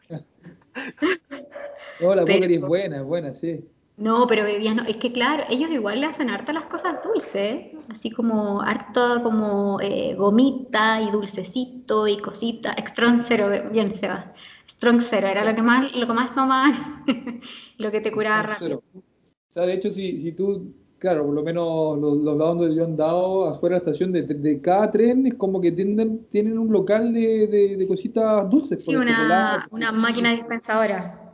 [1.99, 3.63] no, la Pocari es buena, es buena, sí.
[3.99, 4.83] No, pero bebidas no.
[4.83, 9.79] Es que claro, ellos igual le hacen harta las cosas dulces, así como harta como
[9.81, 12.73] eh, gomita y dulcecito y cosita.
[12.77, 14.33] Strong cero, bien se va.
[14.69, 16.73] Strong cero, era lo que más, lo que más tomaban,
[17.77, 18.81] lo que te curaba rápido.
[18.95, 22.75] O sea, de hecho, si, si tú claro, por lo menos los, los lados donde
[22.75, 26.57] yo he andado, afuera de la estación, de, cada tren es como que tienen, tienen
[26.57, 28.85] un local de, de cositas dulces.
[28.85, 31.28] Sí, una, una máquina dispensadora.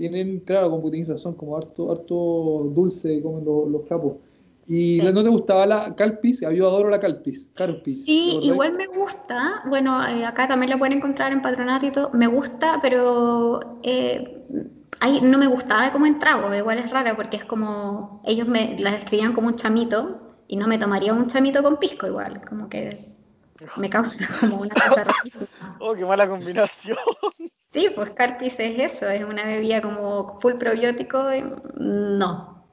[0.00, 2.14] Tienen, claro, como tienes razón, como harto, harto
[2.74, 4.14] dulce comen los, los capos.
[4.66, 6.40] ¿Y no te gustaba la calpis?
[6.40, 8.06] Yo adoro la calpis, calpis.
[8.06, 9.62] Sí, igual me gusta.
[9.68, 12.08] Bueno, eh, acá también la pueden encontrar en patronato y todo.
[12.14, 14.38] Me gusta, pero eh,
[15.22, 18.92] no me gustaba como en trago, igual es raro porque es como, ellos me la
[18.92, 22.96] describían como un chamito y no me tomaría un chamito con pisco igual, como que
[23.76, 25.04] me causa como una cosa
[25.78, 26.96] Oh, qué mala combinación.
[27.72, 31.22] Sí, pues Carpis es eso, es una bebida como full probiótico,
[31.78, 32.64] no.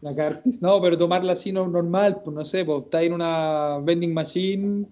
[0.00, 3.78] La Carpis, no, pero tomarla así no, normal, pues no sé, pues está en una
[3.82, 4.86] vending machine,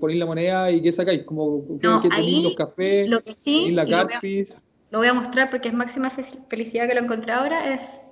[0.00, 1.22] ponéis la moneda y ¿qué sacáis?
[1.22, 4.60] Como no, que ahí, los cafés, lo que sí, la Carpis
[4.90, 8.02] lo voy a mostrar porque es máxima felicidad que lo encontré ahora, es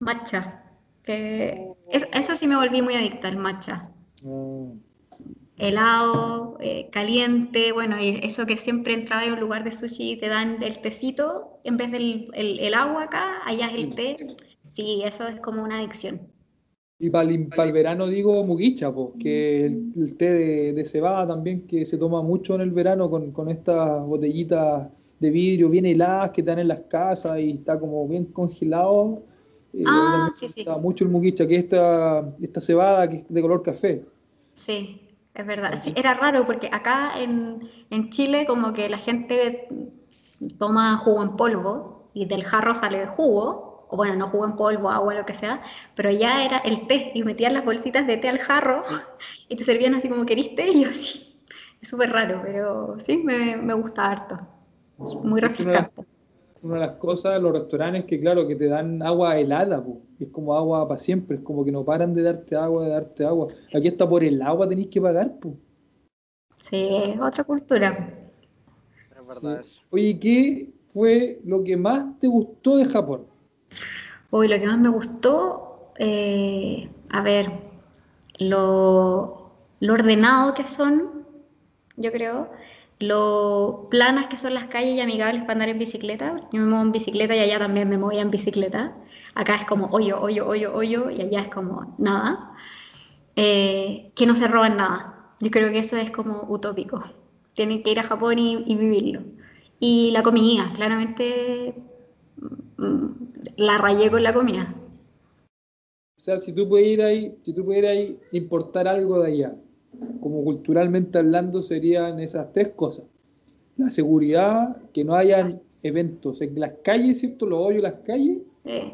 [0.00, 0.64] matcha.
[1.02, 3.88] Que eso sí me volví muy adicta al matcha.
[4.22, 4.72] Mm.
[5.58, 10.16] Helado, eh, caliente, bueno, y eso que siempre entraba en un lugar de sushi y
[10.16, 14.26] te dan el tecito en vez del el, agua acá, allá es el té.
[14.68, 16.20] Sí, eso es como una adicción.
[17.00, 21.96] Y para el, verano digo mugicha, que el, el té de, cebada también que se
[21.96, 24.90] toma mucho en el verano con, con estas botellitas
[25.20, 29.22] de vidrio bien heladas que están en las casas y está como bien congelado.
[29.72, 30.64] Eh, ah, sí, sí.
[30.80, 34.04] mucho el mugicha, que es esta, esta cebada que es de color café.
[34.54, 35.00] Sí,
[35.38, 35.80] es verdad.
[35.82, 39.68] Sí, era raro porque acá en, en, Chile como que la gente
[40.58, 44.56] toma jugo en polvo y del jarro sale el jugo, o bueno, no jugo en
[44.56, 45.62] polvo, agua, lo que sea,
[45.94, 48.80] pero ya era el té y metían las bolsitas de té al jarro
[49.48, 51.24] y te servían así como queriste y yo sí.
[51.80, 54.40] Es súper raro, pero sí, me, me gusta harto
[54.98, 56.04] muy refrescante.
[56.62, 59.84] Una de las cosas de los restaurantes que, claro, que te dan agua helada,
[60.18, 63.24] es como agua para siempre, es como que no paran de darte agua, de darte
[63.24, 63.46] agua.
[63.74, 65.54] Aquí está por el agua tenéis que pagar, pues.
[66.62, 68.30] Sí, es otra cultura.
[69.10, 73.26] Es verdad Oye, ¿qué fue lo que más te gustó de Japón?
[74.30, 77.50] Hoy lo que más me gustó, eh, a ver,
[78.38, 81.24] lo, lo ordenado que son,
[81.96, 82.50] yo creo,
[83.00, 86.48] lo planas que son las calles y amigables para andar en bicicleta.
[86.52, 88.96] Yo me muevo en bicicleta y allá también me movía en bicicleta.
[89.34, 92.54] Acá es como hoyo, hoyo, hoyo, hoyo y allá es como nada.
[93.36, 95.32] Eh, que no se roban nada.
[95.40, 97.04] Yo creo que eso es como utópico.
[97.54, 99.22] Tienen que ir a Japón y, vivirlo.
[99.78, 101.74] Y la comida, claramente
[102.78, 103.06] mm,
[103.56, 104.74] la rayé con la comida.
[106.16, 107.96] O sea, si tú ahí, si tú pudieras
[108.32, 109.54] importar algo de allá,
[110.20, 113.04] como culturalmente hablando, serían esas tres cosas.
[113.76, 115.48] La seguridad, que no hayan
[115.82, 117.46] eventos en las calles, ¿cierto?
[117.46, 118.38] Los hoyos en las calles.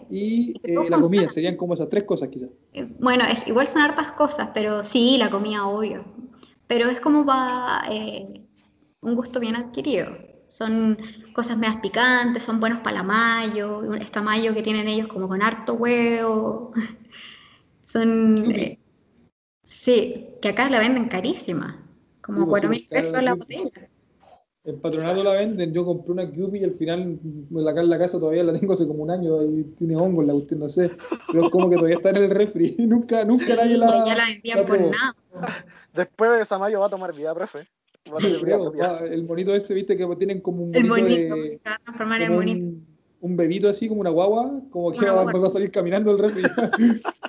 [0.09, 2.50] Y eh, la comida, serían como esas tres cosas quizás.
[2.74, 6.05] Eh, bueno, es, igual son hartas cosas, pero sí, la comida, obvio.
[6.68, 8.42] Pero es como va eh,
[9.00, 10.16] un gusto bien adquirido.
[10.46, 10.96] Son
[11.32, 15.42] cosas más picantes, son buenos para la mayo, esta mayo que tienen ellos como con
[15.42, 16.72] harto huevo.
[17.84, 18.44] son...
[19.64, 21.82] Sí, que acá la venden carísima,
[22.20, 23.88] como cuatro mil pesos la botella.
[24.64, 27.18] En Patronato la venden, yo compré una Cupid y al final
[27.68, 30.34] acá en la casa todavía la tengo hace como un año y tiene hongos la
[30.34, 30.90] usted no sé,
[31.30, 34.06] pero es como que todavía está en el refri y nunca, nunca nadie la.
[34.06, 35.14] Ya la vendían por nada.
[35.92, 37.68] Después de Samayo va a tomar vida, profe.
[39.10, 42.76] el monito ese, viste, que tienen como un monito, el monito de, transformar en monito.
[43.20, 46.42] Un, bebito así, como una guagua, como que va, va, a salir caminando el refri.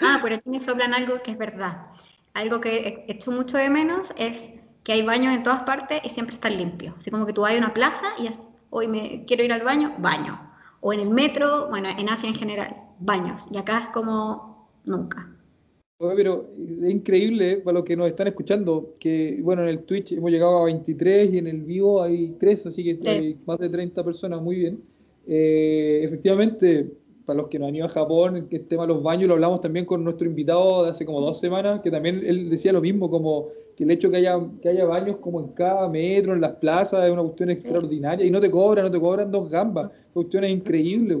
[0.00, 1.86] ah, pero aquí me soplan algo que es verdad.
[2.34, 4.50] Algo que hecho mucho de menos es
[4.84, 6.94] que hay baños en todas partes y siempre están limpios.
[6.96, 8.40] Así como que tú vas a una plaza y es,
[8.70, 10.40] hoy me quiero ir al baño, baño.
[10.80, 13.48] O en el metro, bueno, en Asia en general, baños.
[13.50, 15.34] Y acá es como nunca.
[16.00, 16.46] Oye, pero
[16.82, 20.60] es increíble para los que nos están escuchando que, bueno, en el Twitch hemos llegado
[20.60, 24.40] a 23 y en el vivo hay 3, así que hay más de 30 personas,
[24.40, 24.80] muy bien.
[25.26, 26.92] Eh, efectivamente,
[27.28, 29.60] para los que no han ido a Japón, el tema de los baños lo hablamos
[29.60, 33.10] también con nuestro invitado de hace como dos semanas, que también él decía lo mismo,
[33.10, 36.52] como que el hecho que haya, que haya baños como en cada metro, en las
[36.52, 38.24] plazas, es una cuestión extraordinaria.
[38.24, 41.18] Y no te cobran, no te cobran dos gambas, esa cuestión es increíble.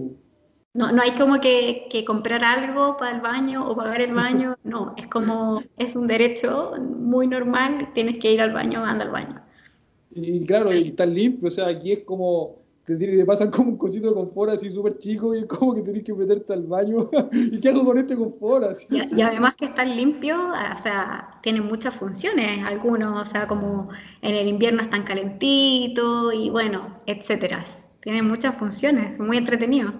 [0.72, 4.56] No, no hay como que, que, comprar algo para el baño o pagar el baño,
[4.64, 9.10] no, es como, es un derecho muy normal, tienes que ir al baño, anda al
[9.10, 9.42] baño.
[10.10, 12.57] Y, claro, y está limpio, o sea, aquí es como,
[12.96, 15.82] te, te pasan como un cosito de confort así súper chico y es como que
[15.82, 17.10] tenés que meterte al baño.
[17.32, 18.78] ¿Y qué hago con este confort?
[18.90, 23.88] Y, además que están limpios, o sea, tienen muchas funciones, algunos, o sea, como
[24.22, 27.64] en el invierno están calentitos y bueno, etcétera.
[28.00, 29.92] Tienen muchas funciones, muy entretenido.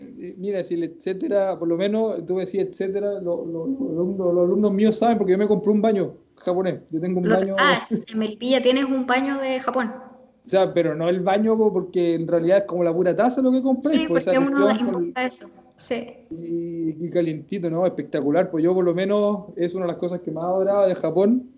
[0.00, 5.18] Eh, mira, si el etcétera, por lo menos tú decías etcétera, los alumnos míos saben
[5.18, 6.80] porque yo me compré un baño japonés.
[6.90, 7.56] Yo tengo un baño.
[7.58, 10.07] Ah, en Melipilla tienes un baño de Japón.
[10.48, 13.52] O sea, pero no el baño porque en realidad es como la pura taza lo
[13.52, 13.90] que compré.
[13.90, 15.50] Sí, pues, porque uno importa eso.
[15.76, 16.06] Sí.
[16.30, 17.84] Y, calientito, ¿no?
[17.84, 18.50] Espectacular.
[18.50, 21.50] Pues yo por lo menos es una de las cosas que más adoraba de Japón.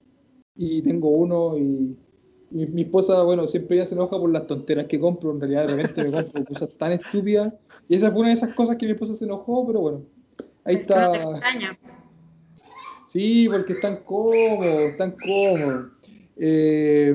[0.56, 1.96] Y tengo uno y,
[2.50, 5.30] mi esposa, bueno, siempre ella se enoja por las tonteras que compro.
[5.30, 7.54] En realidad de repente me compro cosas tan estúpidas.
[7.88, 10.02] Y esa fue una de esas cosas que mi esposa se enojó, pero bueno.
[10.64, 11.14] Ahí está.
[11.14, 11.78] extraña.
[13.06, 15.90] Sí, porque es tan cómodo, tan cómodo.
[16.36, 17.14] Eh,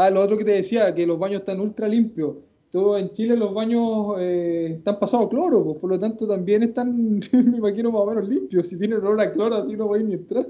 [0.00, 2.36] Ah, lo otro que te decía, que los baños están ultra limpios.
[2.72, 7.18] Todo en Chile los baños eh, están pasados cloro, pues, por lo tanto también están,
[7.32, 8.66] me imagino, más o menos limpios.
[8.66, 10.46] Si tienen olor a cloro, así no voy ni entrar.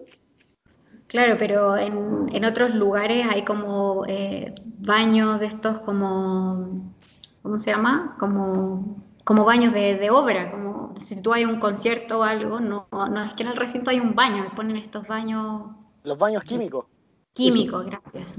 [1.09, 6.95] Claro, pero en, otros lugares hay como eh, baños de estos como,
[7.43, 8.15] ¿cómo se llama?
[8.21, 13.25] Como, como baños de, obra, como si tú hay un concierto o algo, no, no
[13.25, 15.73] es que en el recinto hay un baño, ponen estos baños...
[16.05, 16.87] Los baños químicos.
[17.33, 18.37] Químicos, gracias.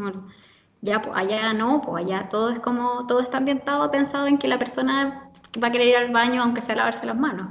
[0.82, 4.48] Ya, pues allá no, pues allá todo es como, todo está ambientado pensado en que
[4.48, 7.48] la persona va a querer ir al baño aunque sea lavarse las manos.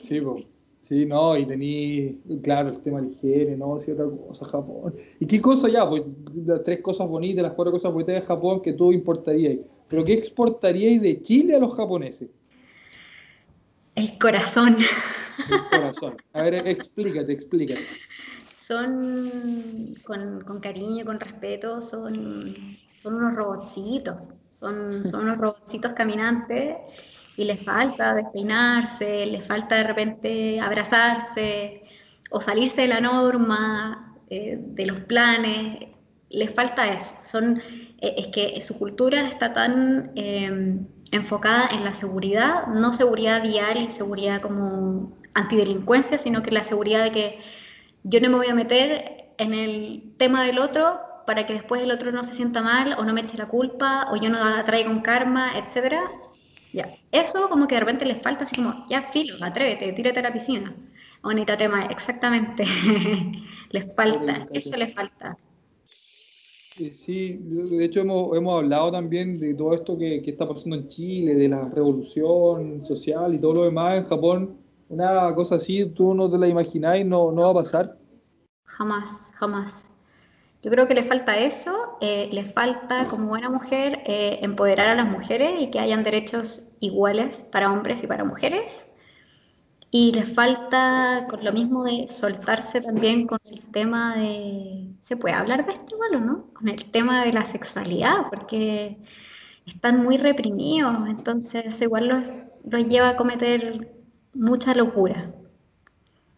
[0.00, 0.44] Sí, pues.
[0.80, 3.72] Sí, no, y tení, claro, el tema de higiene, ¿no?
[3.72, 4.94] Otra cosa, Japón.
[5.20, 5.86] ¿Y qué cosa ya?
[5.86, 6.02] Pues
[6.46, 9.58] las tres cosas bonitas, las cuatro cosas bonitas de Japón que tú importarías.
[9.86, 12.30] ¿Pero qué exportaríais de Chile a los japoneses?
[13.94, 14.76] El corazón.
[15.50, 16.16] El corazón.
[16.32, 17.82] A ver, explícate, explícate
[18.68, 22.54] son con, cariño, con respeto, son,
[23.02, 24.16] son unos robotcitos,
[24.60, 26.76] son, son unos robotcitos caminantes
[27.38, 31.82] y les falta despeinarse, les falta de repente abrazarse
[32.30, 35.88] o salirse de la norma, eh, de los planes,
[36.28, 37.14] les falta eso.
[37.22, 37.62] Son,
[38.02, 43.78] eh, es que su cultura está tan em, enfocada en la seguridad, no seguridad vial
[43.78, 47.38] y seguridad como antidelincuencia, sino que la seguridad de que
[48.04, 51.90] yo no me voy a meter en el tema del otro para que después el
[51.90, 54.90] otro no se sienta mal o no me eche la culpa o yo no traiga
[54.90, 56.02] un karma, etcétera.
[56.72, 60.22] Ya, eso como que de repente les falta, así como, ya filo, atrévete, tírate a
[60.22, 60.74] la piscina.
[61.22, 62.64] Bonita tema, exactamente.
[63.70, 65.36] les falta, eso les falta.
[66.92, 70.88] Sí, de hecho hemos, hemos hablado también de todo esto que, que, está pasando en
[70.88, 74.67] Chile, de la revolución social y todo lo demás en Japón.
[74.88, 77.98] Una cosa así, tú no te la imagináis, no, no va a pasar.
[78.64, 79.88] Jamás, jamás.
[80.62, 84.94] Yo creo que le falta eso, eh, le falta como buena mujer eh, empoderar a
[84.96, 88.86] las mujeres y que hayan derechos iguales para hombres y para mujeres.
[89.90, 95.34] Y le falta con lo mismo de soltarse también con el tema de, ¿se puede
[95.34, 96.46] hablar de esto igual o no?
[96.54, 98.98] Con el tema de la sexualidad, porque
[99.64, 102.24] están muy reprimidos, entonces eso igual los,
[102.64, 103.97] los lleva a cometer
[104.38, 105.34] mucha locura.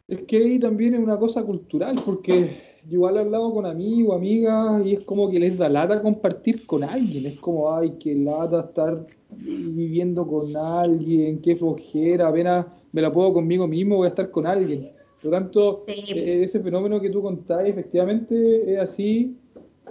[0.09, 2.51] Es que ahí también es una cosa cultural, porque
[2.89, 6.67] yo igual he hablado con amigos, amigas, y es como que les da lata compartir
[6.67, 7.27] con alguien.
[7.27, 13.33] Es como, ay, qué lata estar viviendo con alguien, qué flojera, apenas me la puedo
[13.33, 14.89] conmigo mismo, voy a estar con alguien.
[15.23, 19.37] Por lo tanto, eh, ese fenómeno que tú contás, efectivamente es así.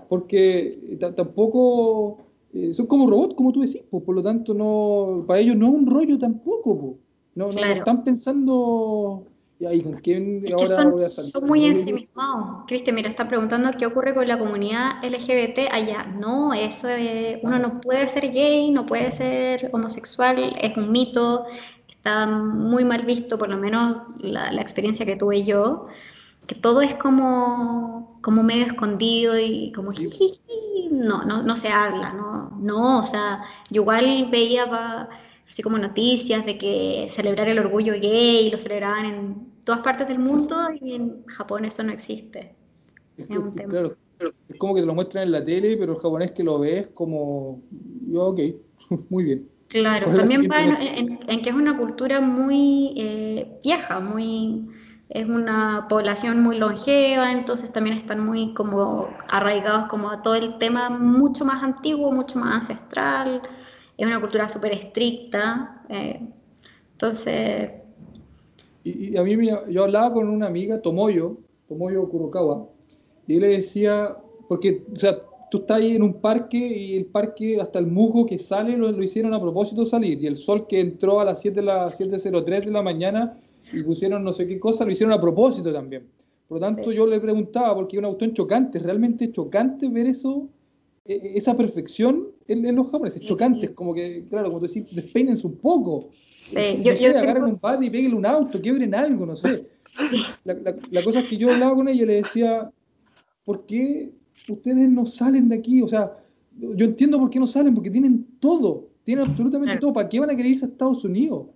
[0.08, 2.18] porque tampoco
[2.54, 5.74] eh, son como robots, como tú decís, por lo tanto, no para ellos no es
[5.74, 6.98] un rollo tampoco.
[7.36, 9.24] No, no, están pensando
[9.60, 11.32] ¿y ¿con quién ahora son, voy a salir?
[11.32, 12.64] son muy ensimismados.
[12.68, 16.06] Cristian, mira, está preguntando qué ocurre con la comunidad LGBT allá.
[16.06, 21.46] No, eso es, uno no puede ser gay, no puede ser homosexual, es un mito,
[21.90, 25.88] está muy mal visto, por lo menos la, la experiencia que tuve yo,
[26.48, 29.92] que todo es como, como medio escondido y como
[30.92, 35.08] no, no, no se habla, no, no, o sea, yo igual veía
[35.50, 40.20] así como noticias de que celebrar el orgullo gay lo celebraban en todas partes del
[40.20, 42.56] mundo y en Japón eso no existe.
[43.18, 43.98] Es, Claro,
[44.48, 46.90] es como que te lo muestran en la tele, pero el japonés que lo ves
[46.90, 47.62] como,
[48.08, 48.40] yo, ok,
[49.10, 49.50] muy bien.
[49.68, 54.68] Claro, también va en, que es una cultura muy eh, vieja, muy
[55.10, 60.58] es una población muy longeva, entonces también están muy como arraigados como a todo el
[60.60, 63.42] tema mucho más antiguo, mucho más ancestral,
[64.00, 66.20] es una cultura súper estricta, eh,
[66.94, 67.70] entonces
[68.84, 69.36] y, a mí
[69.70, 71.38] yo hablaba con una amiga, Tomoyo,
[71.68, 72.68] Tomoyo Kurokawa,
[73.28, 75.20] y él le decía, porque, o sea,
[75.52, 79.04] tú estás ahí en un parque y el parque, hasta el musgo que sale, lo,
[79.04, 82.66] hicieron a propósito salir, y el sol que entró a las 7 de la 7.03
[82.66, 83.38] de la mañana
[83.74, 86.08] y pusieron no sé qué cosa, lo hicieron a propósito también.
[86.48, 90.48] Por lo tanto, yo le preguntaba, porque es un auto chocante, realmente chocante ver eso,
[91.10, 96.10] esa perfección en, los japoneses, chocantes, como que, claro, como tú decís, despeínense un poco.
[96.42, 99.66] Sí, yo, yo agarren un padre y peguen un auto, quiebren algo, no sé.
[100.46, 100.56] La,
[100.92, 102.72] la, cosa es que yo hablaba con ella y le decía,
[103.44, 104.12] ¿por qué
[104.48, 105.82] ustedes no salen de aquí?
[105.82, 106.16] O sea,
[106.58, 109.94] yo entiendo por qué no salen, porque tienen todo, tienen absolutamente todo.
[109.94, 111.48] ¿Para qué van a querer irse a Estados Unidos?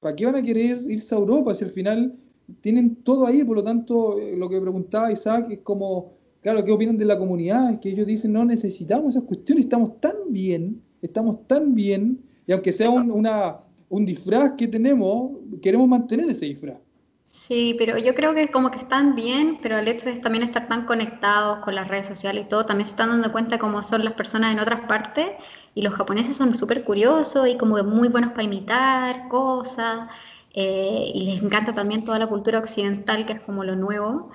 [0.00, 2.16] ¿Para qué van a querer irse a Europa si al final
[2.60, 3.44] tienen todo ahí?
[3.44, 6.12] Por lo tanto, eh, lo que preguntaba Isaac es como,
[6.42, 7.72] claro, ¿qué opinan de la comunidad?
[7.72, 12.52] Es que ellos dicen, no necesitamos esas cuestiones, estamos tan bien, estamos tan bien, y
[12.52, 13.58] aunque sea una
[13.92, 16.78] un disfraz que tenemos, queremos mantener ese disfraz.
[17.26, 20.66] Sí, pero yo creo que como que están bien, pero el hecho de también estar
[20.66, 24.02] tan conectados con las redes sociales y todo, también se están dando cuenta cómo son
[24.02, 25.26] las personas en otras partes
[25.74, 30.08] y los japoneses son súper curiosos y como muy buenos para imitar cosas
[30.54, 34.30] eh, y les encanta también toda la cultura occidental que es como lo nuevo.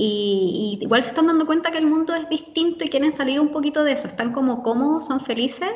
[0.00, 3.50] Y, igual se están dando cuenta que el mundo es distinto y quieren salir un
[3.50, 5.72] poquito de eso, están como cómodos, son felices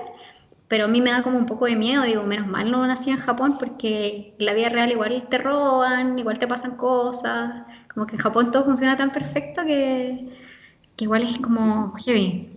[0.68, 3.10] pero a mí me da como un poco de miedo, digo, menos mal no nací
[3.10, 8.16] en Japón porque la vida real igual te roban, igual te pasan cosas, como que
[8.16, 10.30] en Japón todo funciona tan perfecto que,
[10.98, 12.51] igual es como heavy.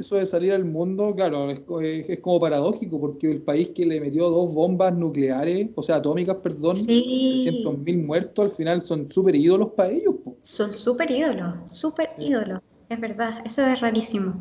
[0.00, 4.30] Eso de salir al mundo, claro, es, como paradójico porque el país que le metió
[4.30, 7.46] dos bombas nucleares, o sea, atómicas, perdón, sí.
[7.84, 10.14] mil muertos, al final son súper ídolos para ellos.
[10.40, 14.40] Son súper ídolos, súper ídolos, es verdad, eso es rarísimo.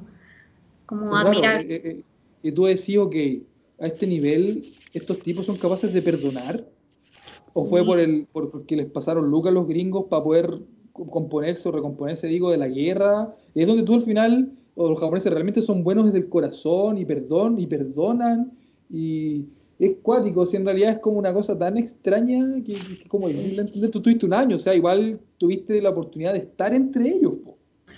[0.85, 1.59] Como admirar.
[1.61, 2.03] Eh, eh,
[2.41, 3.15] y tú decís, ok,
[3.81, 6.65] a este nivel, ¿estos tipos son capaces de perdonar?
[7.53, 10.61] ¿O fue por el, por, porque les pasaron lucas a los gringos para poder
[10.93, 13.35] componerse o recomponerse, digo, de la guerra?
[13.53, 17.03] es donde tú al final, o los japoneses realmente son buenos desde el corazón y
[17.03, 18.49] perdón, y perdonan,
[18.89, 19.43] y
[19.77, 22.77] es cuático, si en realidad es como una cosa tan extraña que,
[23.09, 27.09] como entender, tú tuviste un año, o sea, igual tuviste la oportunidad de estar entre
[27.09, 27.33] ellos.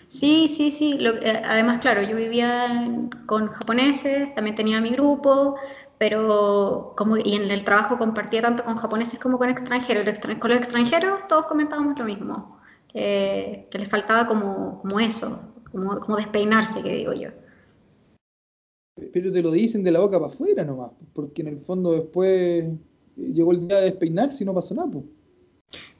[0.08, 0.98] Sí, sí, sí.
[1.00, 5.58] Eh, además, claro, yo vivía con japoneses, también tenía mi grupo,
[6.00, 10.20] pero como y en el trabajo compartía tanto con japoneses como con extranjeros.
[10.40, 12.60] Con los extranjeros todos comentábamos lo mismo,
[12.92, 17.30] que, les faltaba como, como eso, como, como, despeinarse, que digo yo.
[19.14, 22.66] Pero te lo dicen de la boca para afuera nomás, porque en el fondo después
[23.16, 24.90] llegó el día de despeinarse y no pasó nada.
[24.92, 25.06] Pues.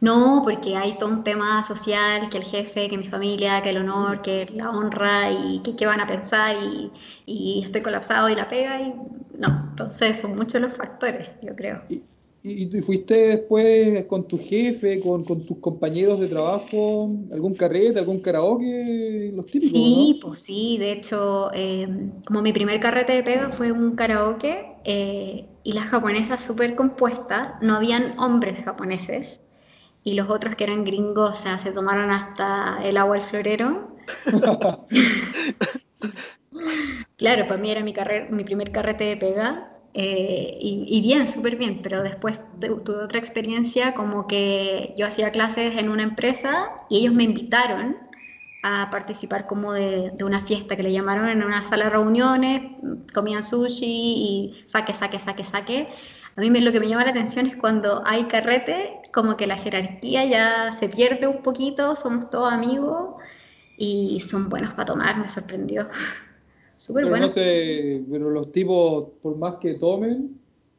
[0.02, 3.78] No, porque hay todo un tema social, que el jefe, que mi familia, que el
[3.78, 6.92] honor, que la honra y que qué van a pensar y,
[7.26, 8.94] y, estoy colapsado y la pega y
[9.38, 11.82] no, entonces son muchos los factores, yo creo.
[11.90, 12.02] ¿Y,
[12.44, 18.20] y, fuiste después con tu jefe, con, con, tus compañeros de trabajo, algún carrete, algún
[18.20, 19.80] karaoke, los típicos?
[19.80, 21.88] Sí, pues sí, de hecho, eh,
[22.26, 27.62] como mi primer carrete de pega fue un karaoke eh, y las japonesas súper compuestas,
[27.62, 29.40] no habían hombres japoneses
[30.04, 33.96] y los otros que eran gringos, o sea, se tomaron hasta el agua al florero.
[37.18, 37.94] claro, para mí era mi,
[38.32, 43.94] mi primer carrete de pega eh, y, bien, súper bien, pero después tuve otra experiencia
[43.94, 47.98] como que yo hacía clases en una empresa y ellos me invitaron
[48.64, 52.64] a participar como de, una fiesta que le llamaron en una sala de reuniones,
[53.14, 55.90] comían sushi y saque, saque, saque, saque.
[56.38, 59.58] A mí lo que me llama la atención es cuando hay carrete, como que la
[59.58, 63.16] jerarquía ya se pierde un poquito, somos todos amigos
[63.78, 65.90] y son buenos para tomar, me sorprendió.
[66.82, 67.28] Súper bueno.
[67.28, 70.36] No sé, pero los tipos, por más que tomen,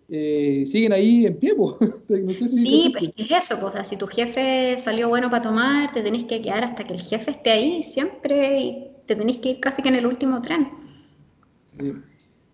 [0.08, 1.52] eh, siguen ahí en pie.
[2.48, 6.42] sí, pues es eso, pues, si tu jefe salió bueno para tomar, te tenés que
[6.42, 9.90] quedar hasta que el jefe esté ahí siempre y te tenés que ir casi que
[9.90, 10.70] en el último tren.
[11.66, 11.92] Sí.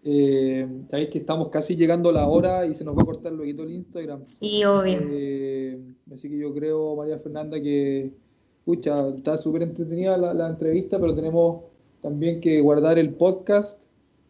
[0.04, 3.32] Eh, Sabéis que estamos casi llegando a la hora y se nos va a cortar
[3.32, 4.26] luego el Instagram.
[4.26, 4.98] Sí, obvio.
[5.10, 5.80] Eh,
[6.12, 8.12] así que yo creo, María Fernanda, que
[8.58, 11.62] escucha, está súper entretenida la, entrevista, pero tenemos
[12.02, 13.88] también que guardar el podcast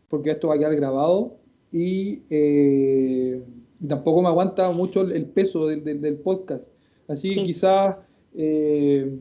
[0.09, 1.37] porque esto va a quedar grabado
[1.73, 3.43] y, eh,
[3.87, 6.67] tampoco me aguanta mucho el, peso del, podcast.
[7.07, 7.97] Así que quizás,
[8.35, 9.19] eh,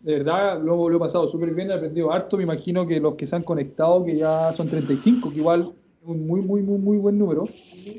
[0.00, 2.36] de verdad, lo, lo, he pasado súper bien, he aprendido harto.
[2.36, 5.72] Me imagino que los que se han conectado, que ya son 35, que igual
[6.02, 7.44] es un muy, muy, muy, muy buen número.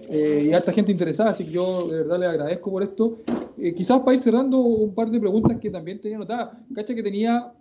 [0.10, 3.18] Eh, y harta gente interesada, así que yo de verdad le agradezco por esto.
[3.76, 6.58] quizás para ir cerrando un par de preguntas que también tenía anotadas.
[6.74, 7.54] Cacha que tenía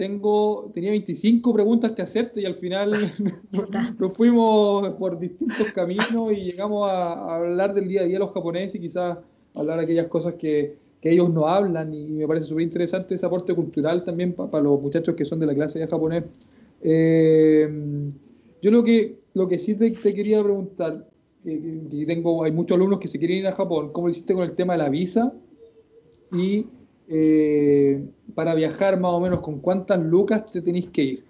[0.00, 2.90] tengo, tenía 25 preguntas que hacerte y al final
[3.98, 8.32] nos fuimos por distintos caminos y llegamos a, hablar del día a día de los
[8.32, 9.18] japoneses y quizás
[9.54, 13.26] hablar de aquellas cosas que, que ellos no hablan y me parece súper interesante ese
[13.26, 16.24] aporte cultural también para los muchachos que son de la clase de japonés.
[16.80, 17.68] Eh,
[18.62, 21.06] yo lo que, lo que sí te, quería preguntar,
[21.44, 24.44] eh, tengo, hay muchos alumnos que se quieren ir a Japón, ¿cómo lo hiciste con
[24.44, 25.34] el tema de la visa?
[26.32, 26.64] Y
[27.10, 28.02] eh,
[28.36, 31.24] para viajar más o menos con cuántas lucas te tenéis que ir?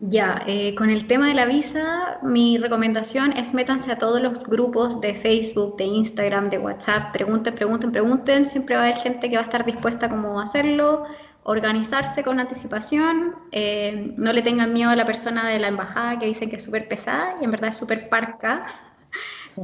[0.00, 4.42] Ya, eh, con el tema de la visa, mi recomendación es métanse a todos los
[4.46, 9.28] grupos de Facebook, de Instagram, de WhatsApp, pregunten, pregunten, pregunten, siempre va a haber gente
[9.28, 11.04] que va a estar dispuesta como a hacerlo,
[11.42, 16.24] organizarse con anticipación, eh, no le tengan miedo a la persona de la embajada que
[16.24, 18.64] dicen que es súper pesada y en verdad es súper parca,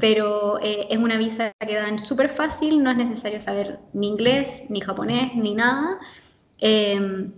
[0.00, 4.64] pero eh, es una visa que dan súper fácil, no es necesario saber ni inglés,
[4.68, 5.98] ni japonés, ni nada.
[6.58, 7.32] Em,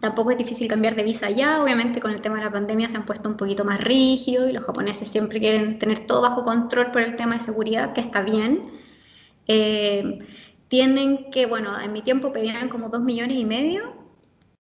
[0.00, 2.96] tampoco es difícil cambiar de visa ya, obviamente con el tema de la pandemia se
[2.96, 6.90] han puesto un poquito más rígidos y los japoneses siempre quieren tener todo bajo control
[6.92, 8.70] por el tema de seguridad, que está bien.
[9.46, 10.20] Em,
[10.68, 13.94] tienen que, bueno, en mi tiempo pedían como dos millones y medio,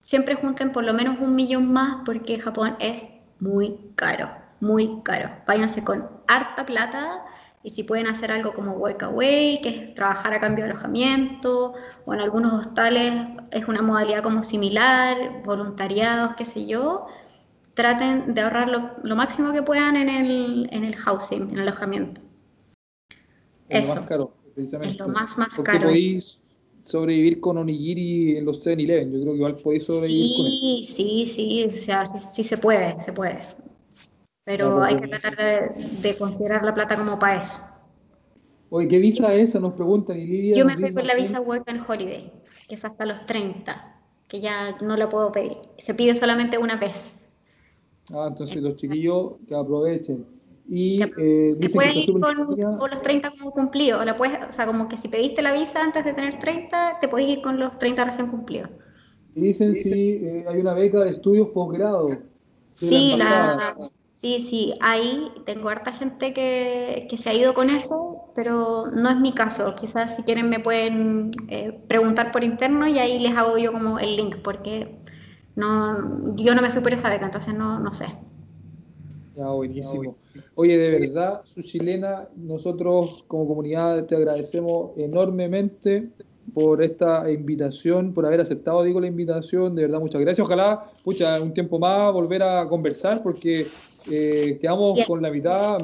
[0.01, 3.07] siempre junten por lo menos un millón más porque Japón es
[3.39, 5.29] muy caro muy caro.
[5.45, 7.23] Váyanse con harta plata
[7.63, 11.73] y si pueden hacer algo como Work Away, que es trabajar a cambio de alojamiento,
[12.05, 13.13] o en algunos hostales
[13.51, 17.07] es una modalidad como similar, voluntariados, qué sé yo,
[17.73, 22.21] traten de ahorrar lo, máximo que puedan en el, en el housing, en el alojamiento.
[23.69, 23.95] Es Eso.
[23.95, 24.93] lo más caro, precisamente.
[24.93, 25.87] Es lo más, más Porque caro.
[25.87, 26.55] podéis
[26.85, 29.11] sobrevivir con onigiri en los 7-Eleven.
[29.11, 30.57] Yo creo que igual podéis sobrevivir sí, con eso.
[30.57, 33.41] Sí, sí, sí, o sea, sí, sí se puede, se puede
[34.47, 37.57] pero hay que tratar de, considerar la plata como para eso.
[38.69, 39.59] Oye, ¿qué visa es esa?
[39.59, 40.17] Nos preguntan.
[40.17, 42.31] Y Yo me fui con la visa Work and Holiday,
[42.69, 45.57] que es hasta los 30, que ya no la puedo pedir.
[45.79, 47.27] Se pide solamente una vez.
[48.13, 50.25] Ah, entonces los chiquillos que aprovechen.
[50.69, 54.05] Y eh, te puedes ir con, los 30 como cumplidos.
[54.05, 57.09] La puedes, o sea, como que si pediste la visa antes de tener 30, te
[57.09, 58.69] puedes ir con los 30 recién cumplidos.
[59.35, 62.17] Dicen si eh, hay una beca de estudios posgrado.
[62.71, 63.75] Sí, la,
[64.17, 69.19] Sí, sí, ahí tengo harta gente que, se ha ido con eso, pero no es
[69.19, 69.75] mi caso.
[69.75, 73.99] Quizás si quieren me pueden eh, preguntar por interno y ahí les hago yo como
[73.99, 74.97] el link, porque
[75.55, 78.07] no, yo no me fui por esa beca, entonces no, no sé.
[79.35, 80.17] Ya, buenísimo.
[80.55, 86.09] Oye, de verdad, su chilena, nosotros como comunidad te agradecemos enormemente
[86.55, 89.75] por esta invitación, por haber aceptado, digo, la invitación.
[89.75, 90.43] De verdad, muchas gracias.
[90.43, 93.67] Ojalá, pucha, un tiempo más volver a conversar porque
[94.09, 95.79] eh, quedamos con la mitad.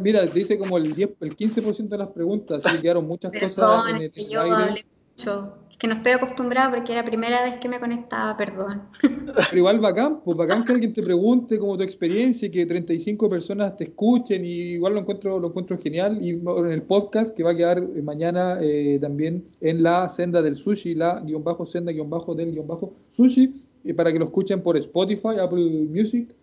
[0.00, 3.84] mira, dice como el, 10, el 15% de las preguntas, así que quedaron muchas cosas
[3.90, 4.84] en el, yo aire.
[5.16, 5.54] Mucho.
[5.70, 8.82] Es que no estoy acostumbrada porque era la primera vez que me conectaba, perdón.
[9.00, 13.28] Pero igual bacán, pues bacán que alguien te pregunte como tu experiencia y que 35
[13.28, 16.18] personas te escuchen y igual lo encuentro, lo encuentro genial.
[16.20, 20.56] Y en el podcast que va a quedar mañana eh, también en la senda del
[20.56, 23.54] sushi, la guion bajo senda guion bajo del guion bajo sushi,
[23.84, 26.34] eh, para que lo escuchen por Spotify, Apple Music,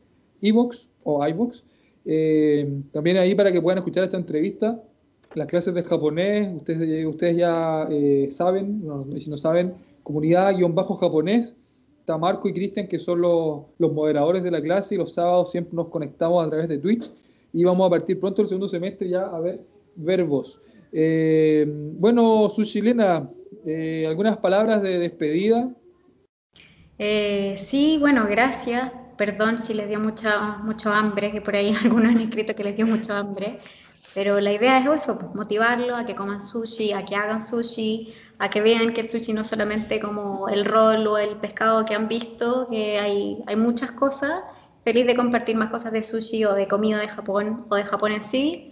[0.46, 1.64] Evox o iVoox.
[2.06, 4.80] Eh, también ahí para que puedan escuchar esta entrevista,
[5.34, 8.84] las clases de japonés, ustedes, ustedes ya eh, saben,
[9.20, 9.74] si no saben,
[10.04, 11.56] comunidad-japonés,
[12.00, 15.52] está Marco y Cristian que son los, los, moderadores de la clase y los sábados
[15.52, 17.12] siempre nos conectamos a través de Twitch
[17.52, 19.62] y vamos a partir pronto el segundo semestre ya a ver
[19.96, 20.62] verbos.
[20.92, 23.28] Eh, bueno, su chilena,
[24.08, 25.74] algunas palabras de despedida.
[27.58, 32.22] sí, bueno, gracias perdón si les dio mucha, mucho hambre, que por ahí algunos han
[32.22, 33.58] escrito que les dio mucho hambre.
[34.14, 38.14] Pero la idea es eso, pues, motivarlo a que coman sushi, a que hagan sushi,
[38.40, 41.96] a que vean que el sushi no solamente como el rol o el pescado que
[41.96, 44.44] han visto, que hay, hay muchas cosas.
[44.86, 48.14] Feliz de compartir más cosas de sushi o de comida de Japón o de Japón
[48.14, 48.72] en sí.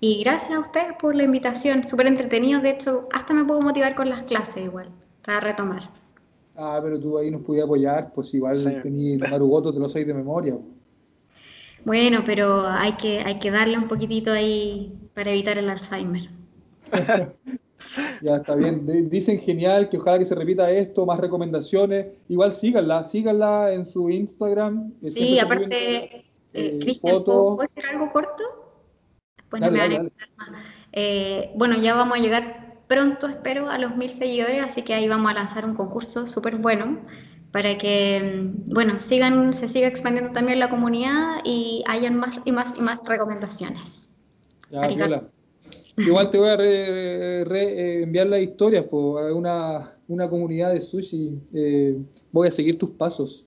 [0.00, 2.60] Y gracias a ustedes por la invitación, súper entretenido.
[2.60, 4.90] De hecho, hasta me puedo motivar con las clases igual,
[5.24, 6.03] para retomar.
[6.56, 8.70] Ah, pero tú ahí nos podías apoyar, pues igual sí.
[8.82, 10.56] tenías Marugoto, te lo sabes de memoria.
[11.84, 16.30] Bueno, pero hay que, hay que darle un poquitito ahí para evitar el Alzheimer.
[18.22, 19.10] ya está bien.
[19.10, 22.06] Dicen genial que ojalá que se repita esto, más recomendaciones.
[22.28, 24.92] Igual síganla, síganla en su Instagram.
[25.02, 26.24] Sí, aparte,
[26.54, 28.44] eh, Cristian, ¿puedo decir algo corto?
[29.36, 30.02] Después no me van a
[30.36, 30.64] más.
[30.92, 32.63] Eh, bueno, ya vamos a llegar
[32.94, 36.56] pronto, espero, a los mil seguidores, así que ahí vamos a lanzar un concurso súper
[36.56, 37.00] bueno
[37.50, 42.78] para que, bueno, sigan, se siga expandiendo también la comunidad y hayan más y más
[42.78, 44.16] y más recomendaciones.
[45.96, 51.40] Igual te voy a re, enviar las historias por una, una comunidad de sushi.
[51.52, 51.98] Eh,
[52.30, 53.44] voy a seguir tus pasos.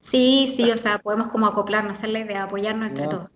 [0.00, 3.28] Sí, sí, o sea, podemos como acoplarnos, hacer la idea, apoyarnos entre todos.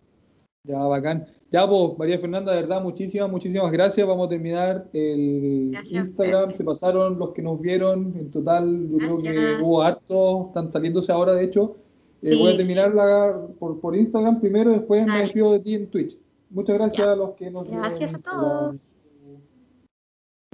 [0.65, 1.27] Ya, bacán.
[1.53, 4.07] Ya, pues, María Fernanda, de verdad, muchísimas, muchísimas gracias.
[4.07, 6.55] Vamos a terminar el Instagram.
[6.55, 8.15] Se pasaron los que nos vieron.
[8.19, 10.47] En total, yo creo que hubo hartos.
[10.49, 11.77] Están saliéndose ahora, de hecho.
[12.23, 16.17] Eh, voy a terminarla por, por Instagram primero, después me despido de ti en Twitch.
[16.49, 18.93] Muchas gracias a los que nos Gracias a todos.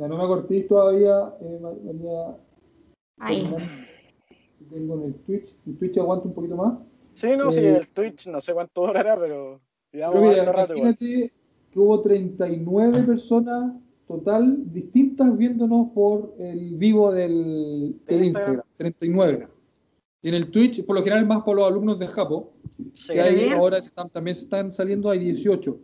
[0.01, 2.37] Ya no me cortéis todavía, eh, María.
[3.19, 3.55] Ahí.
[4.71, 5.55] Tengo en el Twitch.
[5.65, 6.79] ¿El Twitch aguanta un poquito más?
[7.15, 9.61] Sí, no, sí, eh, el Twitch no sé cuánto durará, pero
[9.91, 11.33] pero mira, imagínate
[11.71, 13.75] que hubo 39 personas
[14.07, 18.63] total distintas viéndonos por el vivo del, Instagram.
[18.77, 19.49] 39.
[20.23, 22.53] Y en el Twitch, por lo general, más por los alumnos de Japo,
[23.07, 23.79] que hay, ahora
[24.13, 25.79] también se están saliendo, hay 18.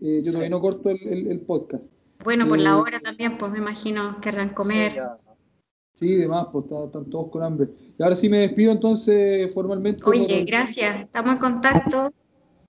[0.00, 1.86] Eh, yo todavía no corto el, podcast.
[2.24, 5.02] Bueno, por la eh, hora también, pues me imagino querrán comer.
[5.94, 7.68] Sí, demás, pues están todos con hambre.
[7.98, 10.02] Y ahora sí me despido entonces formalmente.
[10.06, 11.00] Oye, gracias.
[11.00, 12.12] Estamos en contacto.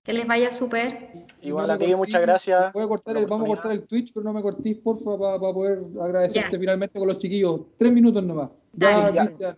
[0.08, 1.10] Que les vaya súper.
[1.42, 2.72] Igual a ti, muchas gracias.
[2.72, 5.38] Voy a cortar el, vamos a cortar el Twitch, pero no me cortéis, porfa, para
[5.38, 7.60] poder agradecerte finalmente con los chiquillos.
[7.78, 8.50] Tres minutos nomás.
[8.72, 9.58] Ya, ya,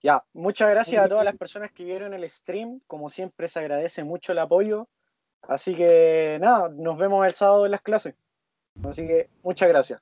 [0.00, 2.80] ya, muchas gracias a todas las personas que vieron el stream.
[2.86, 4.88] Como siempre, se agradece mucho el apoyo.
[5.42, 8.14] Así que nada, nos vemos el sábado en las clases.
[8.84, 10.00] Así que muchas gracias.